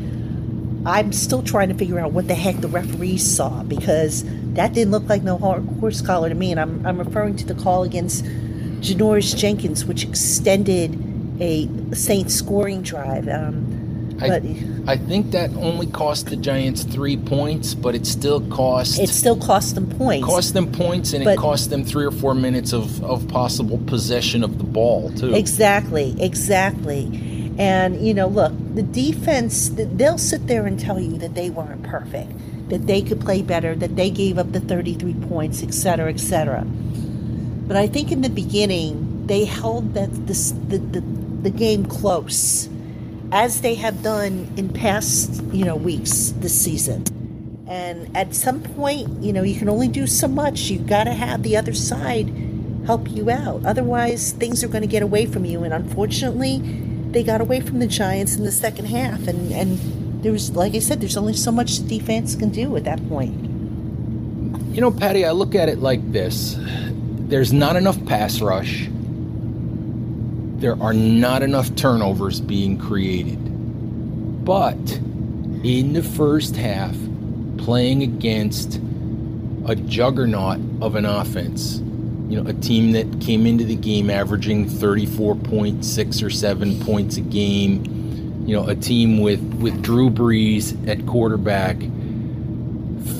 I'm 0.85 1.13
still 1.13 1.41
trying 1.41 1.69
to 1.69 1.75
figure 1.75 1.99
out 1.99 2.11
what 2.11 2.27
the 2.27 2.35
heck 2.35 2.57
the 2.57 2.67
referees 2.67 3.25
saw 3.25 3.63
because 3.63 4.23
that 4.53 4.73
didn't 4.73 4.91
look 4.91 5.07
like 5.07 5.23
no 5.23 5.37
horse 5.37 6.01
collar 6.01 6.29
to 6.29 6.35
me. 6.35 6.51
And 6.51 6.59
I'm 6.59 6.85
I'm 6.85 6.97
referring 6.97 7.35
to 7.37 7.45
the 7.45 7.55
call 7.55 7.83
against 7.83 8.25
Janoris 8.25 9.35
Jenkins, 9.35 9.85
which 9.85 10.03
extended 10.03 10.99
a 11.41 11.69
Saints 11.93 12.35
scoring 12.35 12.81
drive. 12.81 13.27
Um, 13.27 13.83
I, 14.21 14.55
I 14.87 14.97
think 14.97 15.31
that 15.31 15.51
only 15.55 15.87
cost 15.87 16.27
the 16.27 16.35
Giants 16.35 16.83
three 16.83 17.17
points, 17.17 17.73
but 17.73 17.95
it 17.95 18.05
still 18.05 18.41
cost. 18.49 18.99
It 18.99 19.09
still 19.09 19.37
cost 19.37 19.75
them 19.75 19.89
points. 19.89 20.25
Cost 20.25 20.53
them 20.53 20.71
points, 20.71 21.13
and 21.13 21.23
but, 21.23 21.33
it 21.33 21.37
cost 21.37 21.69
them 21.69 21.83
three 21.83 22.05
or 22.05 22.11
four 22.11 22.33
minutes 22.33 22.73
of, 22.73 23.03
of 23.03 23.27
possible 23.27 23.79
possession 23.79 24.43
of 24.43 24.57
the 24.57 24.63
ball 24.63 25.11
too. 25.11 25.33
Exactly, 25.33 26.15
exactly. 26.21 27.05
And 27.57 28.05
you 28.05 28.13
know, 28.13 28.27
look, 28.27 28.53
the 28.73 28.83
defense. 28.83 29.69
They'll 29.73 30.17
sit 30.17 30.47
there 30.47 30.65
and 30.65 30.79
tell 30.79 30.99
you 30.99 31.17
that 31.17 31.35
they 31.35 31.49
weren't 31.49 31.83
perfect, 31.83 32.31
that 32.69 32.87
they 32.87 33.01
could 33.01 33.21
play 33.21 33.41
better, 33.41 33.75
that 33.75 33.95
they 33.95 34.09
gave 34.09 34.37
up 34.37 34.51
the 34.51 34.59
33 34.59 35.13
points, 35.27 35.61
et 35.61 35.73
cetera, 35.73 36.09
et 36.09 36.19
cetera. 36.19 36.63
But 36.65 37.77
I 37.77 37.87
think 37.87 38.11
in 38.11 38.21
the 38.21 38.29
beginning 38.29 39.27
they 39.27 39.45
held 39.45 39.93
that 39.93 40.27
this, 40.27 40.51
the, 40.67 40.77
the 40.79 41.01
the 41.43 41.49
game 41.49 41.85
close 41.85 42.69
as 43.31 43.61
they 43.61 43.75
have 43.75 44.01
done 44.01 44.47
in 44.57 44.69
past, 44.69 45.43
you 45.51 45.65
know, 45.65 45.75
weeks 45.75 46.33
this 46.37 46.59
season. 46.59 47.03
And 47.67 48.15
at 48.15 48.35
some 48.35 48.61
point, 48.61 49.23
you 49.23 49.33
know, 49.33 49.43
you 49.43 49.57
can 49.57 49.69
only 49.69 49.87
do 49.87 50.07
so 50.07 50.27
much. 50.27 50.69
You've 50.69 50.87
got 50.87 51.05
to 51.05 51.13
have 51.13 51.43
the 51.43 51.57
other 51.57 51.73
side 51.73 52.31
help 52.85 53.09
you 53.09 53.29
out. 53.29 53.65
Otherwise, 53.65 54.33
things 54.33 54.63
are 54.63 54.67
going 54.67 54.81
to 54.81 54.87
get 54.87 55.01
away 55.01 55.25
from 55.25 55.45
you. 55.45 55.63
And 55.63 55.73
unfortunately, 55.73 56.57
they 57.13 57.23
got 57.23 57.41
away 57.41 57.61
from 57.61 57.79
the 57.79 57.87
Giants 57.87 58.35
in 58.35 58.43
the 58.43 58.51
second 58.51 58.85
half. 58.85 59.27
And, 59.27 59.51
and 59.51 60.23
there 60.23 60.31
was, 60.31 60.51
like 60.51 60.75
I 60.75 60.79
said, 60.79 60.99
there's 60.99 61.17
only 61.17 61.33
so 61.33 61.51
much 61.51 61.77
the 61.79 61.99
defense 61.99 62.35
can 62.35 62.49
do 62.49 62.75
at 62.75 62.83
that 62.83 63.07
point. 63.07 63.33
You 64.75 64.81
know, 64.81 64.91
Patty, 64.91 65.25
I 65.25 65.31
look 65.31 65.55
at 65.55 65.69
it 65.69 65.79
like 65.79 66.11
this 66.11 66.57
there's 67.29 67.53
not 67.53 67.75
enough 67.75 68.03
pass 68.05 68.41
rush 68.41 68.89
there 70.63 70.81
are 70.81 70.93
not 70.93 71.43
enough 71.43 71.75
turnovers 71.75 72.39
being 72.39 72.77
created. 72.77 73.37
But 74.45 74.77
in 75.61 75.91
the 75.91 76.01
first 76.01 76.55
half, 76.55 76.95
playing 77.57 78.01
against 78.01 78.79
a 79.65 79.75
juggernaut 79.75 80.61
of 80.79 80.95
an 80.95 81.03
offense, 81.05 81.82
you 82.33 82.41
know, 82.41 82.49
a 82.49 82.53
team 82.53 82.93
that 82.93 83.21
came 83.21 83.45
into 83.45 83.63
the 83.63 83.75
game 83.75 84.09
averaging 84.09 84.65
34.6 84.65 86.23
or 86.23 86.31
7 86.31 86.79
points 86.79 87.17
a 87.17 87.21
game, 87.21 88.43
you 88.47 88.55
know, 88.55 88.67
a 88.67 88.73
team 88.73 89.19
with, 89.19 89.39
with 89.61 89.83
Drew 89.83 90.09
Brees 90.09 90.75
at 90.87 91.05
quarterback. 91.05 91.77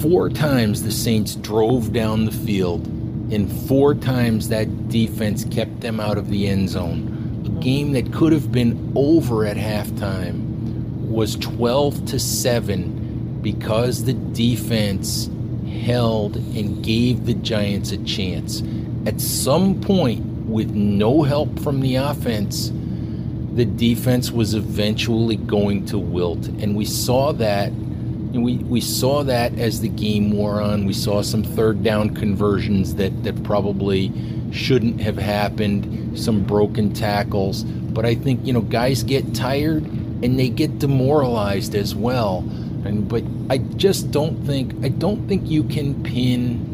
Four 0.02 0.32
times 0.32 0.82
the 0.82 0.92
Saints 0.92 1.36
drove 1.36 1.94
down 1.94 2.26
the 2.26 2.32
field, 2.32 2.88
and 3.32 3.52
four 3.68 3.94
times 3.94 4.50
that 4.50 4.90
defense 4.90 5.46
kept 5.46 5.82
them 5.82 6.00
out 6.00 6.18
of 6.18 6.32
the 6.32 6.48
end 6.48 6.70
zone 6.70 7.44
A 7.46 7.62
game 7.62 7.92
that 7.92 8.12
could 8.12 8.34
have 8.34 8.52
been 8.52 8.94
over 8.96 9.46
at 9.46 9.58
halftime 9.58 11.08
was 11.08 11.36
12 11.36 12.08
to 12.08 12.18
7 12.18 13.42
because 13.44 14.06
the 14.06 14.14
defense 14.14 15.30
held 15.84 16.36
and 16.36 16.84
gave 16.84 17.28
the 17.28 17.36
Giants 17.36 17.92
a 17.92 18.04
chance. 18.06 18.64
At 19.06 19.20
some 19.20 19.82
point, 19.82 20.26
with 20.48 20.72
no 20.72 21.24
help 21.24 21.60
from 21.60 21.82
the 21.82 21.96
offense, 21.96 22.72
the 23.54 23.66
defense 23.66 24.32
was 24.32 24.54
eventually 24.54 25.36
going 25.36 25.86
to 25.88 25.98
wilt. 25.98 26.48
And 26.48 26.76
we 26.76 26.86
saw 26.86 27.34
that. 27.34 27.70
And 27.70 28.44
we, 28.44 28.58
we 28.58 28.82
saw 28.82 29.24
that 29.24 29.58
as 29.60 29.82
the 29.82 29.90
game 29.90 30.32
wore 30.32 30.60
on. 30.60 30.86
We 30.86 30.94
saw 30.94 31.22
some 31.22 31.44
third 31.44 31.84
down 31.84 32.16
conversions 32.16 32.96
that, 32.96 33.24
that 33.24 33.44
probably 33.44 34.12
shouldn't 34.52 35.02
have 35.02 35.18
happened, 35.18 36.18
some 36.18 36.44
broken 36.44 36.94
tackles. 36.94 37.64
But 37.64 38.06
I 38.06 38.16
think, 38.16 38.46
you 38.46 38.54
know, 38.54 38.62
guys 38.62 39.04
get 39.04 39.36
tired 39.36 39.84
and 39.84 40.40
they 40.40 40.50
get 40.50 40.80
demoralized 40.80 41.76
as 41.76 41.94
well. 41.94 42.40
And 42.86 43.08
but 43.08 43.24
I 43.50 43.60
just 43.60 44.12
don't 44.12 44.44
think 44.46 44.74
I 44.84 44.90
don't 44.90 45.28
think 45.28 45.50
you 45.50 45.64
can 45.64 46.02
pin 46.04 46.73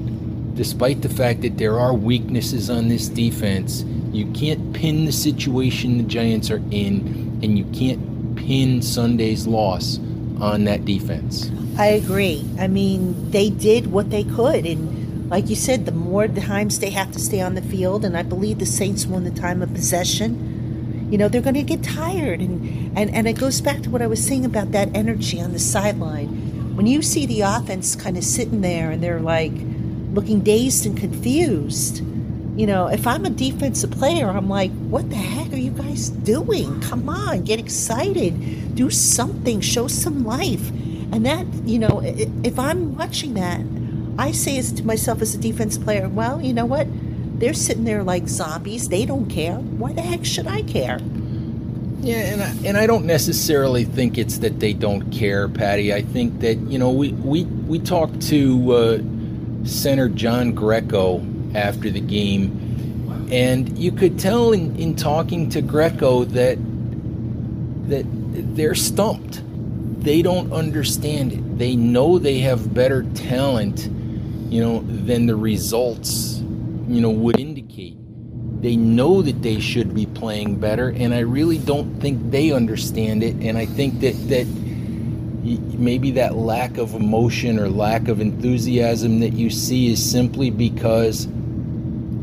despite 0.56 1.02
the 1.02 1.10
fact 1.10 1.42
that 1.42 1.58
there 1.58 1.80
are 1.80 1.94
weaknesses 1.94 2.70
on 2.70 2.88
this 2.90 3.08
defense, 3.08 3.84
you 4.12 4.26
can't 4.32 4.74
pin 4.74 5.06
the 5.06 5.12
situation 5.12 5.98
the 5.98 6.04
Giants 6.04 6.50
are 6.50 6.62
in 6.72 7.40
and 7.42 7.58
you 7.58 7.66
can't 7.66 8.36
pin 8.36 8.82
Sunday's 8.82 9.48
loss 9.48 10.00
on 10.40 10.64
that 10.66 10.86
defense. 10.86 11.50
I 11.78 11.88
agree. 11.88 12.46
I 12.60 12.68
mean, 12.68 13.32
they 13.32 13.50
did 13.50 13.88
what 13.88 14.10
they 14.10 14.24
could 14.24 14.66
and 14.66 15.00
like 15.30 15.48
you 15.48 15.56
said, 15.56 15.86
the 15.86 15.92
more 15.92 16.28
times 16.28 16.80
they 16.80 16.90
have 16.90 17.12
to 17.12 17.20
stay 17.20 17.40
on 17.40 17.54
the 17.54 17.62
field, 17.62 18.04
and 18.04 18.18
I 18.18 18.24
believe 18.24 18.58
the 18.58 18.66
Saints 18.66 19.06
won 19.06 19.26
the 19.26 19.32
time 19.32 19.62
of 19.62 19.72
possession, 19.72 21.08
you 21.12 21.18
know, 21.18 21.28
they're 21.28 21.42
going 21.42 21.56
to 21.56 21.64
get 21.64 21.84
tired. 21.84 22.40
And, 22.40 22.98
and, 22.98 23.14
and 23.14 23.28
it 23.28 23.34
goes 23.34 23.62
back 23.62 23.82
to 23.82 23.90
what 23.90 24.02
I 24.02 24.08
was 24.08 24.26
saying 24.26 24.44
about 24.44 24.72
that 24.72 24.90
energy 24.96 25.40
on 25.40 25.54
the 25.54 25.60
sideline. 25.60 26.76
When 26.76 26.88
you 26.88 27.02
see 27.02 27.26
the 27.26 27.42
offense 27.42 27.96
kind 27.96 28.18
of 28.18 28.24
sitting 28.24 28.62
there 28.62 28.90
and 28.90 29.04
they're 29.04 29.20
like 29.20 29.52
looking 30.14 30.42
dazed 30.42 30.86
and 30.86 30.98
confused, 30.98 32.04
you 32.60 32.68
know, 32.68 32.88
if 32.88 33.08
I'm 33.08 33.26
a 33.26 33.30
defensive 33.30 33.92
player, 33.92 34.30
I'm 34.30 34.50
like, 34.50 34.72
what 34.90 35.10
the 35.10 35.16
heck 35.16 35.54
are 35.54 35.58
you 35.58 35.72
guys 35.72 36.10
doing? 36.10 36.82
Come 36.82 37.08
on, 37.08 37.44
get 37.44 37.58
excited, 37.58 38.76
do 38.76 38.90
something, 38.90 39.62
show 39.62 39.88
some 39.88 40.26
life. 40.26 40.70
And 41.12 41.26
that, 41.26 41.46
you 41.64 41.80
know, 41.80 42.02
if 42.04 42.60
I'm 42.60 42.98
watching 42.98 43.36
that, 43.36 43.62
I 44.18 44.32
say 44.34 44.62
to 44.62 44.84
myself 44.86 45.22
as 45.22 45.34
a 45.34 45.38
defense 45.38 45.78
player, 45.78 46.10
well, 46.10 46.42
you 46.42 46.54
know 46.54 46.66
what? 46.66 46.88
They're 47.40 47.54
sitting 47.54 47.86
there 47.86 48.04
like 48.04 48.28
zombies. 48.28 48.90
They 48.90 49.06
don't 49.06 49.30
care. 49.30 49.56
Why 49.56 49.94
the 49.94 50.02
heck 50.02 50.26
should 50.26 50.48
I 50.48 50.62
care? 50.64 51.00
Yeah, 52.02 52.18
and 52.18 52.42
I, 52.42 52.68
and 52.68 52.78
I 52.78 52.86
don't 52.86 53.06
necessarily 53.06 53.86
think 53.86 54.18
it's 54.18 54.40
that 54.40 54.60
they 54.60 54.74
don't 54.74 55.10
care, 55.12 55.48
Patty. 55.48 55.94
I 55.94 56.02
think 56.02 56.40
that 56.42 56.58
you 56.58 56.78
know 56.78 56.92
we 56.92 57.14
we 57.14 57.44
we 57.44 57.80
talked 57.80 58.22
to 58.24 58.72
uh, 58.74 58.98
center 59.64 60.10
John 60.10 60.54
Greco 60.54 61.26
after 61.56 61.90
the 61.90 62.02
game, 62.02 63.28
and 63.32 63.78
you 63.78 63.92
could 63.92 64.20
tell 64.20 64.54
in, 64.54 64.76
in 64.76 64.96
talking 64.96 65.50
to 65.50 65.62
Greco 65.62 66.24
that 66.26 66.58
that 67.90 68.06
they're 68.56 68.76
stumped. 68.76 69.42
They 70.04 70.22
don't 70.22 70.54
understand 70.54 71.34
it. 71.34 71.58
They 71.58 71.76
know 71.76 72.20
they 72.20 72.40
have 72.40 72.74
better 72.74 73.04
talent 73.16 73.90
you 74.50 74.62
know, 74.62 74.80
than 74.80 75.28
the 75.28 75.36
results, 75.36 76.40
you 76.88 77.02
know, 77.02 77.12
would 77.12 77.40
indicate. 77.40 77.96
They 78.62 78.76
know 78.76 79.22
that 79.22 79.42
they 79.42 79.60
should 79.60 79.94
be 79.94 80.06
playing 80.08 80.56
better, 80.56 80.90
and 80.90 81.14
I 81.14 81.20
really 81.20 81.60
don't 81.60 82.00
think 82.02 82.32
they 82.32 82.52
understand 82.52 83.24
it. 83.24 83.36
And 83.36 83.58
I 83.58 83.66
think 83.66 84.00
that 84.02 84.14
that 84.30 84.48
maybe 85.44 86.12
that 86.12 86.36
lack 86.36 86.78
of 86.78 86.94
emotion 86.94 87.60
or 87.60 87.70
lack 87.70 88.08
of 88.08 88.20
enthusiasm 88.20 89.20
that 89.22 89.34
you 89.34 89.50
see 89.50 89.92
is 89.92 90.12
simply 90.12 90.50
because 90.50 91.28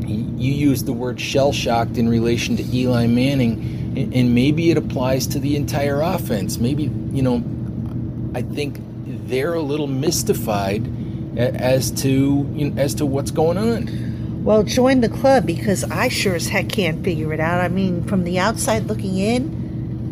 you 0.05 0.53
use 0.53 0.83
the 0.83 0.93
word 0.93 1.19
shell 1.19 1.51
shocked 1.51 1.97
in 1.97 2.07
relation 2.07 2.55
to 2.57 2.63
Eli 2.63 3.07
Manning, 3.07 4.13
and 4.13 4.35
maybe 4.35 4.69
it 4.69 4.77
applies 4.77 5.25
to 5.27 5.39
the 5.39 5.55
entire 5.55 6.01
offense. 6.01 6.59
Maybe, 6.59 6.83
you 7.11 7.23
know, 7.23 7.43
I 8.35 8.43
think 8.43 8.79
they're 9.27 9.55
a 9.55 9.61
little 9.61 9.87
mystified 9.87 10.87
as 11.37 11.91
to 11.91 12.49
you 12.53 12.69
know, 12.69 12.81
as 12.81 12.93
to 12.95 13.05
what's 13.05 13.31
going 13.31 13.57
on. 13.57 14.43
Well, 14.43 14.63
join 14.63 15.01
the 15.01 15.09
club 15.09 15.45
because 15.45 15.83
I 15.85 16.07
sure 16.07 16.35
as 16.35 16.47
heck 16.47 16.69
can't 16.69 17.03
figure 17.03 17.33
it 17.33 17.39
out. 17.39 17.59
I 17.59 17.67
mean, 17.67 18.03
from 18.03 18.23
the 18.23 18.39
outside 18.39 18.85
looking 18.85 19.17
in, 19.17 19.56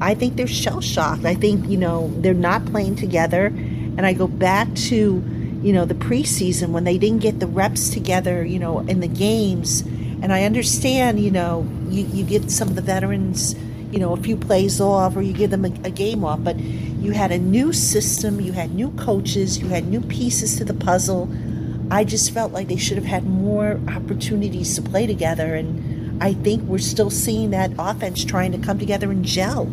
I 0.01 0.13
think 0.13 0.35
they're 0.35 0.47
shell 0.47 0.81
shocked. 0.81 1.25
I 1.25 1.35
think 1.35 1.67
you 1.67 1.77
know 1.77 2.11
they're 2.17 2.33
not 2.33 2.65
playing 2.65 2.95
together, 2.95 3.47
and 3.47 4.05
I 4.05 4.13
go 4.13 4.27
back 4.27 4.73
to 4.89 5.23
you 5.63 5.73
know 5.73 5.85
the 5.85 5.95
preseason 5.95 6.69
when 6.69 6.83
they 6.83 6.97
didn't 6.97 7.19
get 7.19 7.39
the 7.39 7.47
reps 7.47 7.89
together, 7.89 8.45
you 8.45 8.59
know, 8.59 8.79
in 8.79 8.99
the 8.99 9.07
games. 9.07 9.83
And 10.21 10.33
I 10.33 10.43
understand, 10.43 11.19
you 11.19 11.29
know, 11.29 11.67
you, 11.87 12.05
you 12.05 12.23
get 12.23 12.49
some 12.49 12.69
of 12.69 12.75
the 12.75 12.81
veterans, 12.81 13.55
you 13.91 13.99
know, 13.99 14.13
a 14.13 14.17
few 14.17 14.37
plays 14.37 14.81
off 14.81 15.15
or 15.15 15.21
you 15.21 15.33
give 15.33 15.51
them 15.51 15.65
a, 15.65 15.71
a 15.83 15.91
game 15.91 16.23
off. 16.23 16.43
But 16.43 16.59
you 16.59 17.11
had 17.11 17.31
a 17.31 17.37
new 17.37 17.71
system, 17.73 18.41
you 18.41 18.53
had 18.53 18.73
new 18.73 18.89
coaches, 18.91 19.59
you 19.59 19.67
had 19.67 19.85
new 19.85 20.01
pieces 20.01 20.57
to 20.57 20.65
the 20.65 20.73
puzzle. 20.73 21.29
I 21.91 22.03
just 22.03 22.31
felt 22.31 22.51
like 22.51 22.67
they 22.67 22.77
should 22.77 22.97
have 22.97 23.05
had 23.05 23.25
more 23.25 23.79
opportunities 23.87 24.75
to 24.75 24.81
play 24.81 25.05
together. 25.05 25.53
And 25.53 26.21
I 26.23 26.33
think 26.33 26.63
we're 26.63 26.79
still 26.79 27.09
seeing 27.09 27.51
that 27.51 27.71
offense 27.77 28.25
trying 28.25 28.51
to 28.53 28.57
come 28.57 28.79
together 28.79 29.11
and 29.11 29.23
gel. 29.23 29.65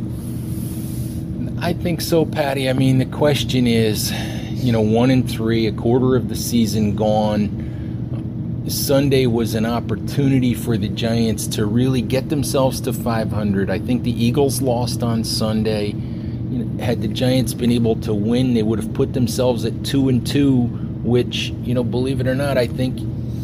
I 1.62 1.72
think 1.74 2.00
so, 2.00 2.26
Patty. 2.26 2.68
I 2.68 2.72
mean, 2.72 2.98
the 2.98 3.06
question 3.06 3.68
is, 3.68 4.10
you 4.50 4.72
know, 4.72 4.80
one 4.80 5.12
and 5.12 5.30
three, 5.30 5.68
a 5.68 5.72
quarter 5.72 6.16
of 6.16 6.28
the 6.28 6.34
season 6.34 6.96
gone 6.96 8.64
Sunday 8.66 9.26
was 9.26 9.54
an 9.54 9.64
opportunity 9.64 10.54
for 10.54 10.76
the 10.76 10.88
Giants 10.88 11.46
to 11.46 11.64
really 11.64 12.02
get 12.02 12.30
themselves 12.30 12.80
to 12.80 12.92
500. 12.92 13.70
I 13.70 13.78
think 13.78 14.02
the 14.02 14.10
Eagles 14.10 14.60
lost 14.60 15.04
on 15.04 15.22
Sunday. 15.22 15.90
You 15.90 16.64
know, 16.64 16.84
had 16.84 17.00
the 17.00 17.06
Giants 17.06 17.54
been 17.54 17.70
able 17.70 17.94
to 18.00 18.12
win, 18.12 18.54
they 18.54 18.64
would 18.64 18.80
have 18.80 18.92
put 18.92 19.12
themselves 19.12 19.64
at 19.64 19.84
two 19.84 20.08
and 20.08 20.26
two, 20.26 20.62
which 21.04 21.50
you 21.62 21.74
know, 21.74 21.84
believe 21.84 22.20
it 22.20 22.26
or 22.26 22.34
not, 22.34 22.58
I 22.58 22.66
think 22.66 22.98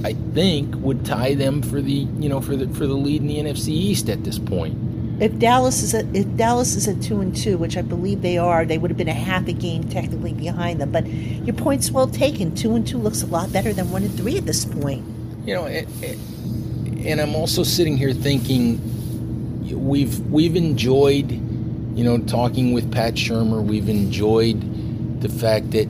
I 0.04 0.14
think 0.34 0.74
would 0.78 1.04
tie 1.04 1.34
them 1.34 1.62
for 1.62 1.80
the 1.80 1.92
you 1.92 2.28
know 2.28 2.40
for 2.40 2.56
the 2.56 2.68
for 2.74 2.88
the 2.88 2.94
lead 2.94 3.20
in 3.20 3.28
the 3.28 3.36
NFC 3.36 3.68
East 3.68 4.08
at 4.08 4.24
this 4.24 4.40
point. 4.40 4.76
If 5.20 5.36
Dallas 5.38 5.82
is 5.82 5.94
at 5.94 6.04
if 6.14 6.36
Dallas 6.36 6.76
is 6.76 6.86
at 6.86 7.02
two 7.02 7.20
and 7.20 7.34
two, 7.34 7.58
which 7.58 7.76
I 7.76 7.82
believe 7.82 8.22
they 8.22 8.38
are, 8.38 8.64
they 8.64 8.78
would 8.78 8.90
have 8.90 8.98
been 8.98 9.08
a 9.08 9.14
half 9.14 9.48
a 9.48 9.52
game 9.52 9.84
technically 9.84 10.32
behind 10.32 10.80
them. 10.80 10.92
But 10.92 11.06
your 11.06 11.54
point's 11.54 11.90
well 11.90 12.06
taken. 12.06 12.54
Two 12.54 12.76
and 12.76 12.86
two 12.86 12.98
looks 12.98 13.22
a 13.22 13.26
lot 13.26 13.52
better 13.52 13.72
than 13.72 13.90
one 13.90 14.04
and 14.04 14.16
three 14.16 14.36
at 14.36 14.46
this 14.46 14.64
point. 14.64 15.04
You 15.44 15.54
know, 15.54 15.64
it, 15.66 15.88
it, 16.02 16.18
and 17.04 17.20
I'm 17.20 17.34
also 17.34 17.64
sitting 17.64 17.96
here 17.96 18.12
thinking 18.12 18.80
we've 19.88 20.20
we've 20.30 20.54
enjoyed, 20.54 21.30
you 21.32 22.04
know, 22.04 22.18
talking 22.18 22.72
with 22.72 22.92
Pat 22.92 23.14
Shurmur. 23.14 23.64
We've 23.64 23.88
enjoyed 23.88 25.20
the 25.20 25.28
fact 25.28 25.72
that 25.72 25.88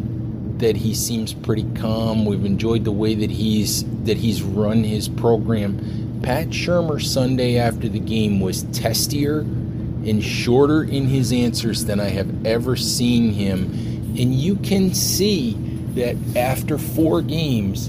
that 0.59 0.77
he 0.77 0.95
seems 0.95 1.35
pretty 1.35 1.67
calm. 1.75 2.25
We've 2.25 2.47
enjoyed 2.47 2.85
the 2.85 2.93
way 2.93 3.15
that 3.15 3.31
he's 3.31 3.85
that 4.05 4.17
he's 4.17 4.43
run 4.43 4.85
his 4.85 5.07
program 5.07 6.08
Pat 6.23 6.49
Shurmur 6.49 7.03
Sunday 7.03 7.59
after 7.59 7.89
the 7.89 8.01
game 8.01 8.41
was 8.41 8.65
testier 8.65 9.41
and 9.41 10.23
shorter 10.23 10.85
in 10.85 11.07
his 11.07 11.33
answers 11.33 11.85
than 11.85 12.01
I 12.01 12.09
have 12.09 12.47
ever 12.47 12.77
seen 12.77 13.33
him. 13.33 13.65
And 14.19 14.35
you 14.35 14.57
can 14.57 14.95
see 14.95 15.53
that 15.95 16.17
after 16.37 16.79
four 16.79 17.23
games 17.23 17.89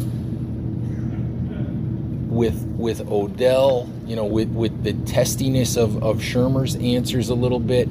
with 2.29 2.65
with 2.77 3.01
Odell, 3.11 3.89
you 4.05 4.15
know, 4.15 4.25
with, 4.25 4.49
with 4.49 4.83
the 4.83 4.93
testiness 5.05 5.75
of, 5.75 6.01
of 6.01 6.19
Shurmur's 6.19 6.75
answers 6.77 7.27
a 7.29 7.35
little 7.35 7.59
bit, 7.59 7.89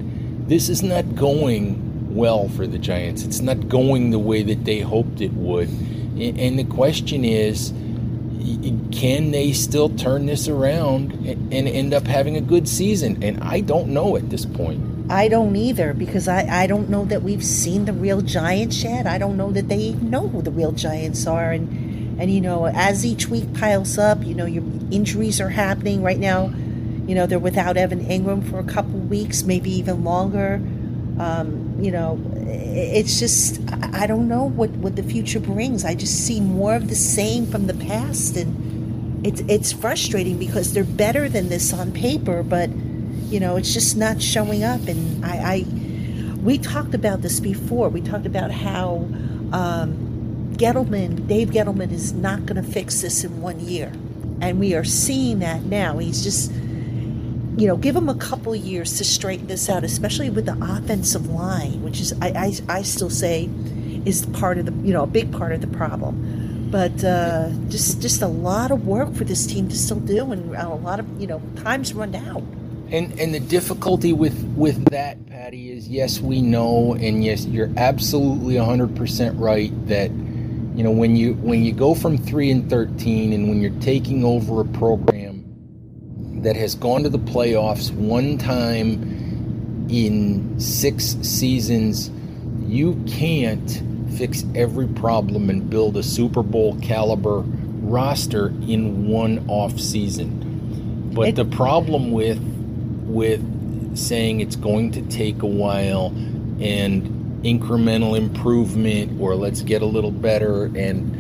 this 0.48 0.70
is 0.70 0.83
not 0.83 1.14
going 1.14 2.14
well 2.14 2.48
for 2.48 2.66
the 2.66 2.79
Giants. 2.79 3.22
It's 3.22 3.40
not 3.40 3.68
going 3.68 4.11
the 4.11 4.18
way 4.18 4.42
that 4.42 4.64
they 4.64 4.81
hoped 4.81 5.20
it 5.20 5.33
would. 5.35 5.68
And 5.68 6.59
the 6.59 6.64
question 6.64 7.24
is, 7.24 7.70
can 8.92 9.31
they 9.31 9.53
still 9.53 9.88
turn 9.90 10.27
this 10.27 10.48
around 10.48 11.12
and 11.12 11.53
end 11.53 11.94
up 11.94 12.07
having 12.07 12.37
a 12.37 12.40
good 12.40 12.68
season? 12.68 13.22
And 13.22 13.42
I 13.42 13.61
don't 13.61 13.88
know 13.88 14.16
at 14.16 14.31
this 14.31 14.44
point. 14.44 15.11
I 15.11 15.29
don't 15.29 15.57
either 15.57 15.94
because 15.94 16.29
I, 16.29 16.46
I 16.46 16.66
don't 16.66 16.90
know 16.90 17.05
that 17.07 17.22
we've 17.22 17.44
seen 17.44 17.87
the 17.87 17.92
real 17.92 18.20
Giants 18.20 18.83
yet. 18.83 19.07
I 19.07 19.18
don't 19.18 19.37
know 19.37 19.51
that 19.53 19.68
they 19.68 19.92
know 19.92 20.29
who 20.29 20.42
the 20.42 20.51
real 20.51 20.72
Giants 20.72 21.27
are. 21.27 21.53
And, 21.53 22.20
and 22.20 22.31
you 22.31 22.40
know, 22.40 22.66
as 22.66 23.07
each 23.07 23.29
week 23.29 23.55
piles 23.55 23.96
up, 23.96 24.22
you 24.24 24.35
know, 24.35 24.46
your 24.46 24.64
injuries 24.90 25.40
are 25.40 25.48
happening 25.48 26.03
right 26.03 26.18
now. 26.18 26.53
You 27.07 27.14
know, 27.14 27.27
they're 27.27 27.38
without 27.38 27.77
Evan 27.79 28.05
Engram 28.05 28.48
for 28.51 28.59
a 28.59 28.64
couple 28.64 28.98
weeks, 28.98 29.44
maybe 29.44 29.70
even 29.70 30.05
longer. 30.05 30.61
Um, 31.18 31.79
you 31.81 31.90
know, 31.90 32.20
it's 32.48 33.18
just 33.18 33.61
I 33.94 34.06
don't 34.06 34.28
know 34.28 34.44
what 34.44 34.70
what 34.70 34.96
the 34.96 35.02
future 35.02 35.40
brings. 35.40 35.84
I 35.84 35.94
just 35.94 36.26
see 36.26 36.40
more 36.40 36.74
of 36.74 36.88
the 36.88 36.94
same 36.94 37.46
from 37.46 37.66
the 37.66 37.74
past, 37.74 38.37
and 38.37 39.26
it's 39.26 39.40
it's 39.42 39.72
frustrating 39.72 40.38
because 40.38 40.72
they're 40.72 40.84
better 40.84 41.28
than 41.28 41.48
this 41.48 41.72
on 41.72 41.92
paper, 41.92 42.42
but 42.42 42.70
you 43.30 43.40
know, 43.40 43.56
it's 43.56 43.74
just 43.74 43.96
not 43.96 44.22
showing 44.22 44.64
up. 44.64 44.87
And 44.87 45.24
I, 45.24 45.37
I 45.37 45.64
we 46.42 46.58
talked 46.58 46.94
about 46.94 47.22
this 47.22 47.40
before. 47.40 47.88
We 47.88 48.00
talked 48.00 48.26
about 48.26 48.50
how 48.50 49.06
um, 49.52 50.52
Gettleman, 50.56 51.26
Dave 51.26 51.50
Gettleman, 51.50 51.92
is 51.92 52.12
not 52.12 52.46
going 52.46 52.62
to 52.62 52.68
fix 52.68 53.02
this 53.02 53.24
in 53.24 53.42
one 53.42 53.61
year, 53.61 53.92
and 54.40 54.58
we 54.58 54.74
are 54.74 54.84
seeing 54.84 55.40
that 55.40 55.64
now. 55.64 55.98
He's 55.98 56.22
just 56.22 56.52
you 57.59 57.66
know, 57.66 57.77
give 57.77 57.94
them 57.97 58.09
a 58.09 58.14
couple 58.14 58.55
years 58.55 58.99
to 58.99 59.05
straighten 59.05 59.49
this 59.49 59.68
out, 59.68 59.83
especially 59.83 60.31
with 60.31 60.47
the 60.47 60.57
offensive 60.62 61.29
line, 61.29 61.83
which 61.83 62.01
is 62.01 62.12
I, 62.23 62.29
I, 62.29 62.79
I 62.79 62.83
still 62.83 63.11
say 63.11 63.51
is 64.05 64.25
part 64.27 64.59
of 64.59 64.66
the 64.66 64.73
you 64.87 64.92
know 64.92 65.03
a 65.03 65.09
big 65.09 65.33
part 65.33 65.51
of 65.51 65.61
the 65.61 65.66
problem. 65.66 66.68
But 66.71 67.03
uh, 67.03 67.51
just 67.68 68.01
just 68.01 68.23
a 68.23 68.29
lot 68.29 68.71
of 68.71 68.87
work 68.87 69.12
for 69.12 69.25
this 69.25 69.44
team 69.44 69.68
to 69.71 69.77
still 69.77 69.99
do, 69.99 70.31
and 70.31 70.55
a 70.55 70.68
lot 70.68 71.01
of 71.01 71.21
you 71.21 71.27
know 71.27 71.42
times 71.57 71.92
run 71.94 72.14
out. 72.14 72.44
And 72.90 73.18
and 73.18 73.35
the 73.35 73.40
difficulty 73.40 74.12
with 74.12 74.40
with 74.57 74.85
that, 74.90 75.27
Patty, 75.27 75.73
is 75.73 75.88
yes, 75.88 76.21
we 76.21 76.40
know, 76.40 76.94
and 76.94 77.25
yes, 77.25 77.44
you're 77.44 77.71
absolutely 77.77 78.57
100 78.57 78.94
percent 78.94 79.37
right 79.37 79.73
that 79.88 80.12
you 80.12 80.85
know 80.85 80.92
when 80.92 81.16
you 81.16 81.35
when 81.35 81.64
you 81.64 81.73
go 81.73 81.92
from 81.92 82.18
three 82.18 82.53
and 82.53 82.71
13, 82.71 83.33
and 83.33 83.49
when 83.49 83.61
you're 83.61 83.81
taking 83.81 84.25
over 84.25 84.61
a 84.61 84.64
program 84.64 85.17
that 86.42 86.57
has 86.57 86.74
gone 86.74 87.03
to 87.03 87.09
the 87.09 87.18
playoffs 87.18 87.92
one 87.92 88.38
time 88.38 89.87
in 89.90 90.61
six 90.61 91.16
seasons, 91.22 92.11
you 92.66 93.03
can't 93.07 93.83
fix 94.16 94.44
every 94.55 94.87
problem 94.87 95.51
and 95.51 95.68
build 95.68 95.96
a 95.96 96.03
Super 96.03 96.42
Bowl 96.42 96.79
caliber 96.81 97.44
roster 97.88 98.48
in 98.48 99.09
one 99.09 99.44
off 99.48 99.79
season. 99.81 101.11
But 101.14 101.29
it, 101.29 101.37
the 101.37 101.44
problem 101.44 102.12
with 102.12 102.38
with 103.07 103.96
saying 103.96 104.40
it's 104.40 104.57
going 104.57 104.92
to 104.92 105.03
take 105.03 105.42
a 105.42 105.46
while 105.46 106.09
and 106.61 107.42
incremental 107.42 108.16
improvement 108.16 109.20
or 109.20 109.35
let's 109.35 109.62
get 109.62 109.81
a 109.81 109.87
little 109.87 110.11
better 110.11 110.64
and 110.64 111.16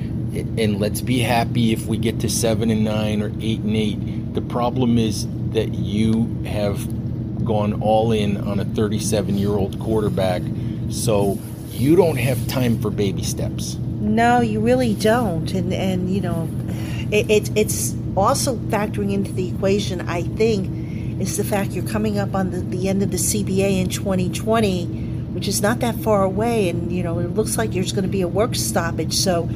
and 0.58 0.78
let's 0.78 1.00
be 1.00 1.20
happy 1.20 1.72
if 1.72 1.86
we 1.86 1.96
get 1.96 2.20
to 2.20 2.28
7 2.28 2.70
and 2.70 2.84
9 2.84 3.22
or 3.22 3.32
8 3.40 3.60
and 3.60 3.76
8 3.76 3.98
the 4.38 4.48
problem 4.48 4.98
is 4.98 5.26
that 5.50 5.74
you 5.74 6.26
have 6.44 6.78
gone 7.44 7.82
all 7.82 8.12
in 8.12 8.36
on 8.36 8.60
a 8.60 8.64
37 8.64 9.36
year 9.36 9.50
old 9.50 9.80
quarterback, 9.80 10.42
so 10.90 11.36
you 11.72 11.96
don't 11.96 12.18
have 12.18 12.46
time 12.46 12.78
for 12.80 12.88
baby 12.88 13.24
steps. 13.24 13.74
No, 14.00 14.40
you 14.40 14.60
really 14.60 14.94
don't, 14.94 15.52
and 15.52 15.72
and 15.72 16.14
you 16.14 16.20
know, 16.20 16.48
it, 17.10 17.28
it 17.28 17.50
it's 17.56 17.96
also 18.16 18.54
factoring 18.70 19.12
into 19.12 19.32
the 19.32 19.48
equation. 19.48 20.08
I 20.08 20.22
think 20.22 21.20
is 21.20 21.36
the 21.36 21.42
fact 21.42 21.72
you're 21.72 21.84
coming 21.88 22.16
up 22.20 22.36
on 22.36 22.52
the, 22.52 22.60
the 22.60 22.88
end 22.88 23.02
of 23.02 23.10
the 23.10 23.16
CBA 23.16 23.80
in 23.80 23.88
2020, 23.88 24.86
which 25.32 25.48
is 25.48 25.60
not 25.60 25.80
that 25.80 25.96
far 25.96 26.22
away, 26.22 26.68
and 26.68 26.92
you 26.92 27.02
know 27.02 27.18
it 27.18 27.34
looks 27.34 27.58
like 27.58 27.72
there's 27.72 27.90
going 27.90 28.04
to 28.04 28.08
be 28.08 28.20
a 28.20 28.28
work 28.28 28.54
stoppage. 28.54 29.14
So, 29.14 29.48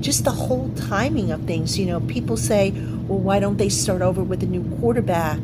just 0.00 0.24
the 0.24 0.30
whole 0.30 0.70
timing 0.70 1.30
of 1.30 1.42
things. 1.44 1.78
You 1.78 1.86
know, 1.86 2.00
people 2.00 2.36
say, 2.36 2.70
well, 2.70 3.18
why 3.18 3.40
don't 3.40 3.58
they 3.58 3.68
start 3.68 4.02
over 4.02 4.22
with 4.22 4.42
a 4.42 4.46
new 4.46 4.62
quarterback? 4.78 5.38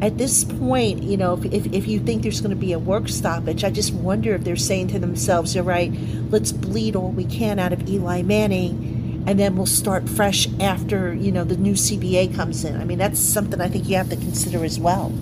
At 0.00 0.18
this 0.18 0.42
point, 0.42 1.04
you 1.04 1.16
know, 1.16 1.34
if, 1.34 1.44
if, 1.44 1.66
if 1.72 1.86
you 1.86 2.00
think 2.00 2.22
there's 2.22 2.40
going 2.40 2.50
to 2.50 2.56
be 2.56 2.72
a 2.72 2.78
work 2.78 3.08
stoppage, 3.08 3.62
I 3.62 3.70
just 3.70 3.94
wonder 3.94 4.34
if 4.34 4.42
they're 4.42 4.56
saying 4.56 4.88
to 4.88 4.98
themselves, 4.98 5.56
all 5.56 5.62
right, 5.62 5.92
let's 6.30 6.50
bleed 6.50 6.96
all 6.96 7.12
we 7.12 7.24
can 7.24 7.60
out 7.60 7.72
of 7.72 7.88
Eli 7.88 8.22
Manning, 8.22 9.22
and 9.28 9.38
then 9.38 9.54
we'll 9.54 9.66
start 9.66 10.08
fresh 10.08 10.48
after, 10.58 11.14
you 11.14 11.30
know, 11.30 11.44
the 11.44 11.56
new 11.56 11.74
CBA 11.74 12.34
comes 12.34 12.64
in. 12.64 12.80
I 12.80 12.84
mean, 12.84 12.98
that's 12.98 13.20
something 13.20 13.60
I 13.60 13.68
think 13.68 13.88
you 13.88 13.94
have 13.96 14.10
to 14.10 14.16
consider 14.16 14.64
as 14.64 14.80
well. 14.80 15.12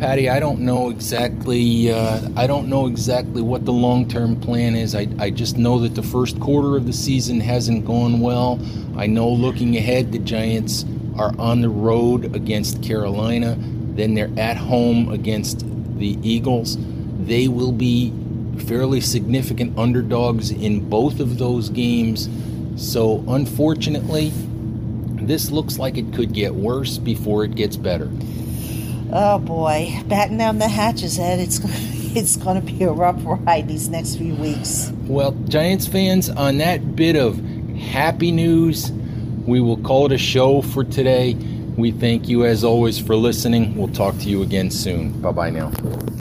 Patty, 0.00 0.30
I 0.30 0.40
don't 0.40 0.60
know 0.60 0.88
exactly. 0.88 1.92
Uh, 1.92 2.26
I 2.34 2.46
don't 2.46 2.68
know 2.68 2.86
exactly 2.86 3.42
what 3.42 3.66
the 3.66 3.72
long-term 3.72 4.40
plan 4.40 4.74
is. 4.74 4.94
I, 4.94 5.06
I 5.18 5.28
just 5.28 5.58
know 5.58 5.78
that 5.80 5.94
the 5.94 6.02
first 6.02 6.40
quarter 6.40 6.74
of 6.74 6.86
the 6.86 6.92
season 6.94 7.38
hasn't 7.38 7.84
gone 7.84 8.20
well. 8.20 8.58
I 8.96 9.06
know 9.06 9.28
looking 9.28 9.76
ahead, 9.76 10.10
the 10.10 10.18
Giants 10.18 10.86
are 11.18 11.38
on 11.38 11.60
the 11.60 11.68
road 11.68 12.34
against 12.34 12.82
Carolina. 12.82 13.58
Then 13.58 14.14
they're 14.14 14.32
at 14.38 14.56
home 14.56 15.10
against 15.12 15.66
the 15.98 16.18
Eagles. 16.22 16.78
They 17.26 17.48
will 17.48 17.72
be 17.72 18.10
fairly 18.66 19.02
significant 19.02 19.78
underdogs 19.78 20.50
in 20.50 20.88
both 20.88 21.20
of 21.20 21.36
those 21.36 21.68
games. 21.68 22.30
So, 22.76 23.22
unfortunately, 23.28 24.32
this 25.26 25.50
looks 25.50 25.78
like 25.78 25.98
it 25.98 26.14
could 26.14 26.32
get 26.32 26.54
worse 26.54 26.96
before 26.96 27.44
it 27.44 27.54
gets 27.54 27.76
better. 27.76 28.10
Oh 29.12 29.38
boy, 29.38 30.02
batten 30.06 30.38
down 30.38 30.58
the 30.58 30.68
hatches, 30.68 31.18
Ed. 31.18 31.40
It's 31.40 31.60
it's 32.16 32.36
going 32.36 32.60
to 32.60 32.72
be 32.72 32.84
a 32.84 32.92
rough 32.92 33.20
ride 33.24 33.68
these 33.68 33.88
next 33.88 34.16
few 34.16 34.34
weeks. 34.34 34.92
Well, 35.06 35.32
Giants 35.48 35.86
fans, 35.86 36.28
on 36.28 36.58
that 36.58 36.96
bit 36.96 37.16
of 37.16 37.38
happy 37.76 38.30
news, 38.30 38.92
we 39.46 39.60
will 39.60 39.78
call 39.78 40.06
it 40.06 40.12
a 40.12 40.18
show 40.18 40.62
for 40.62 40.84
today. 40.84 41.34
We 41.76 41.92
thank 41.92 42.28
you 42.28 42.44
as 42.44 42.62
always 42.62 42.98
for 42.98 43.16
listening. 43.16 43.76
We'll 43.76 43.88
talk 43.88 44.16
to 44.18 44.28
you 44.28 44.42
again 44.42 44.70
soon. 44.70 45.20
Bye 45.20 45.32
bye 45.32 45.50
now. 45.50 45.72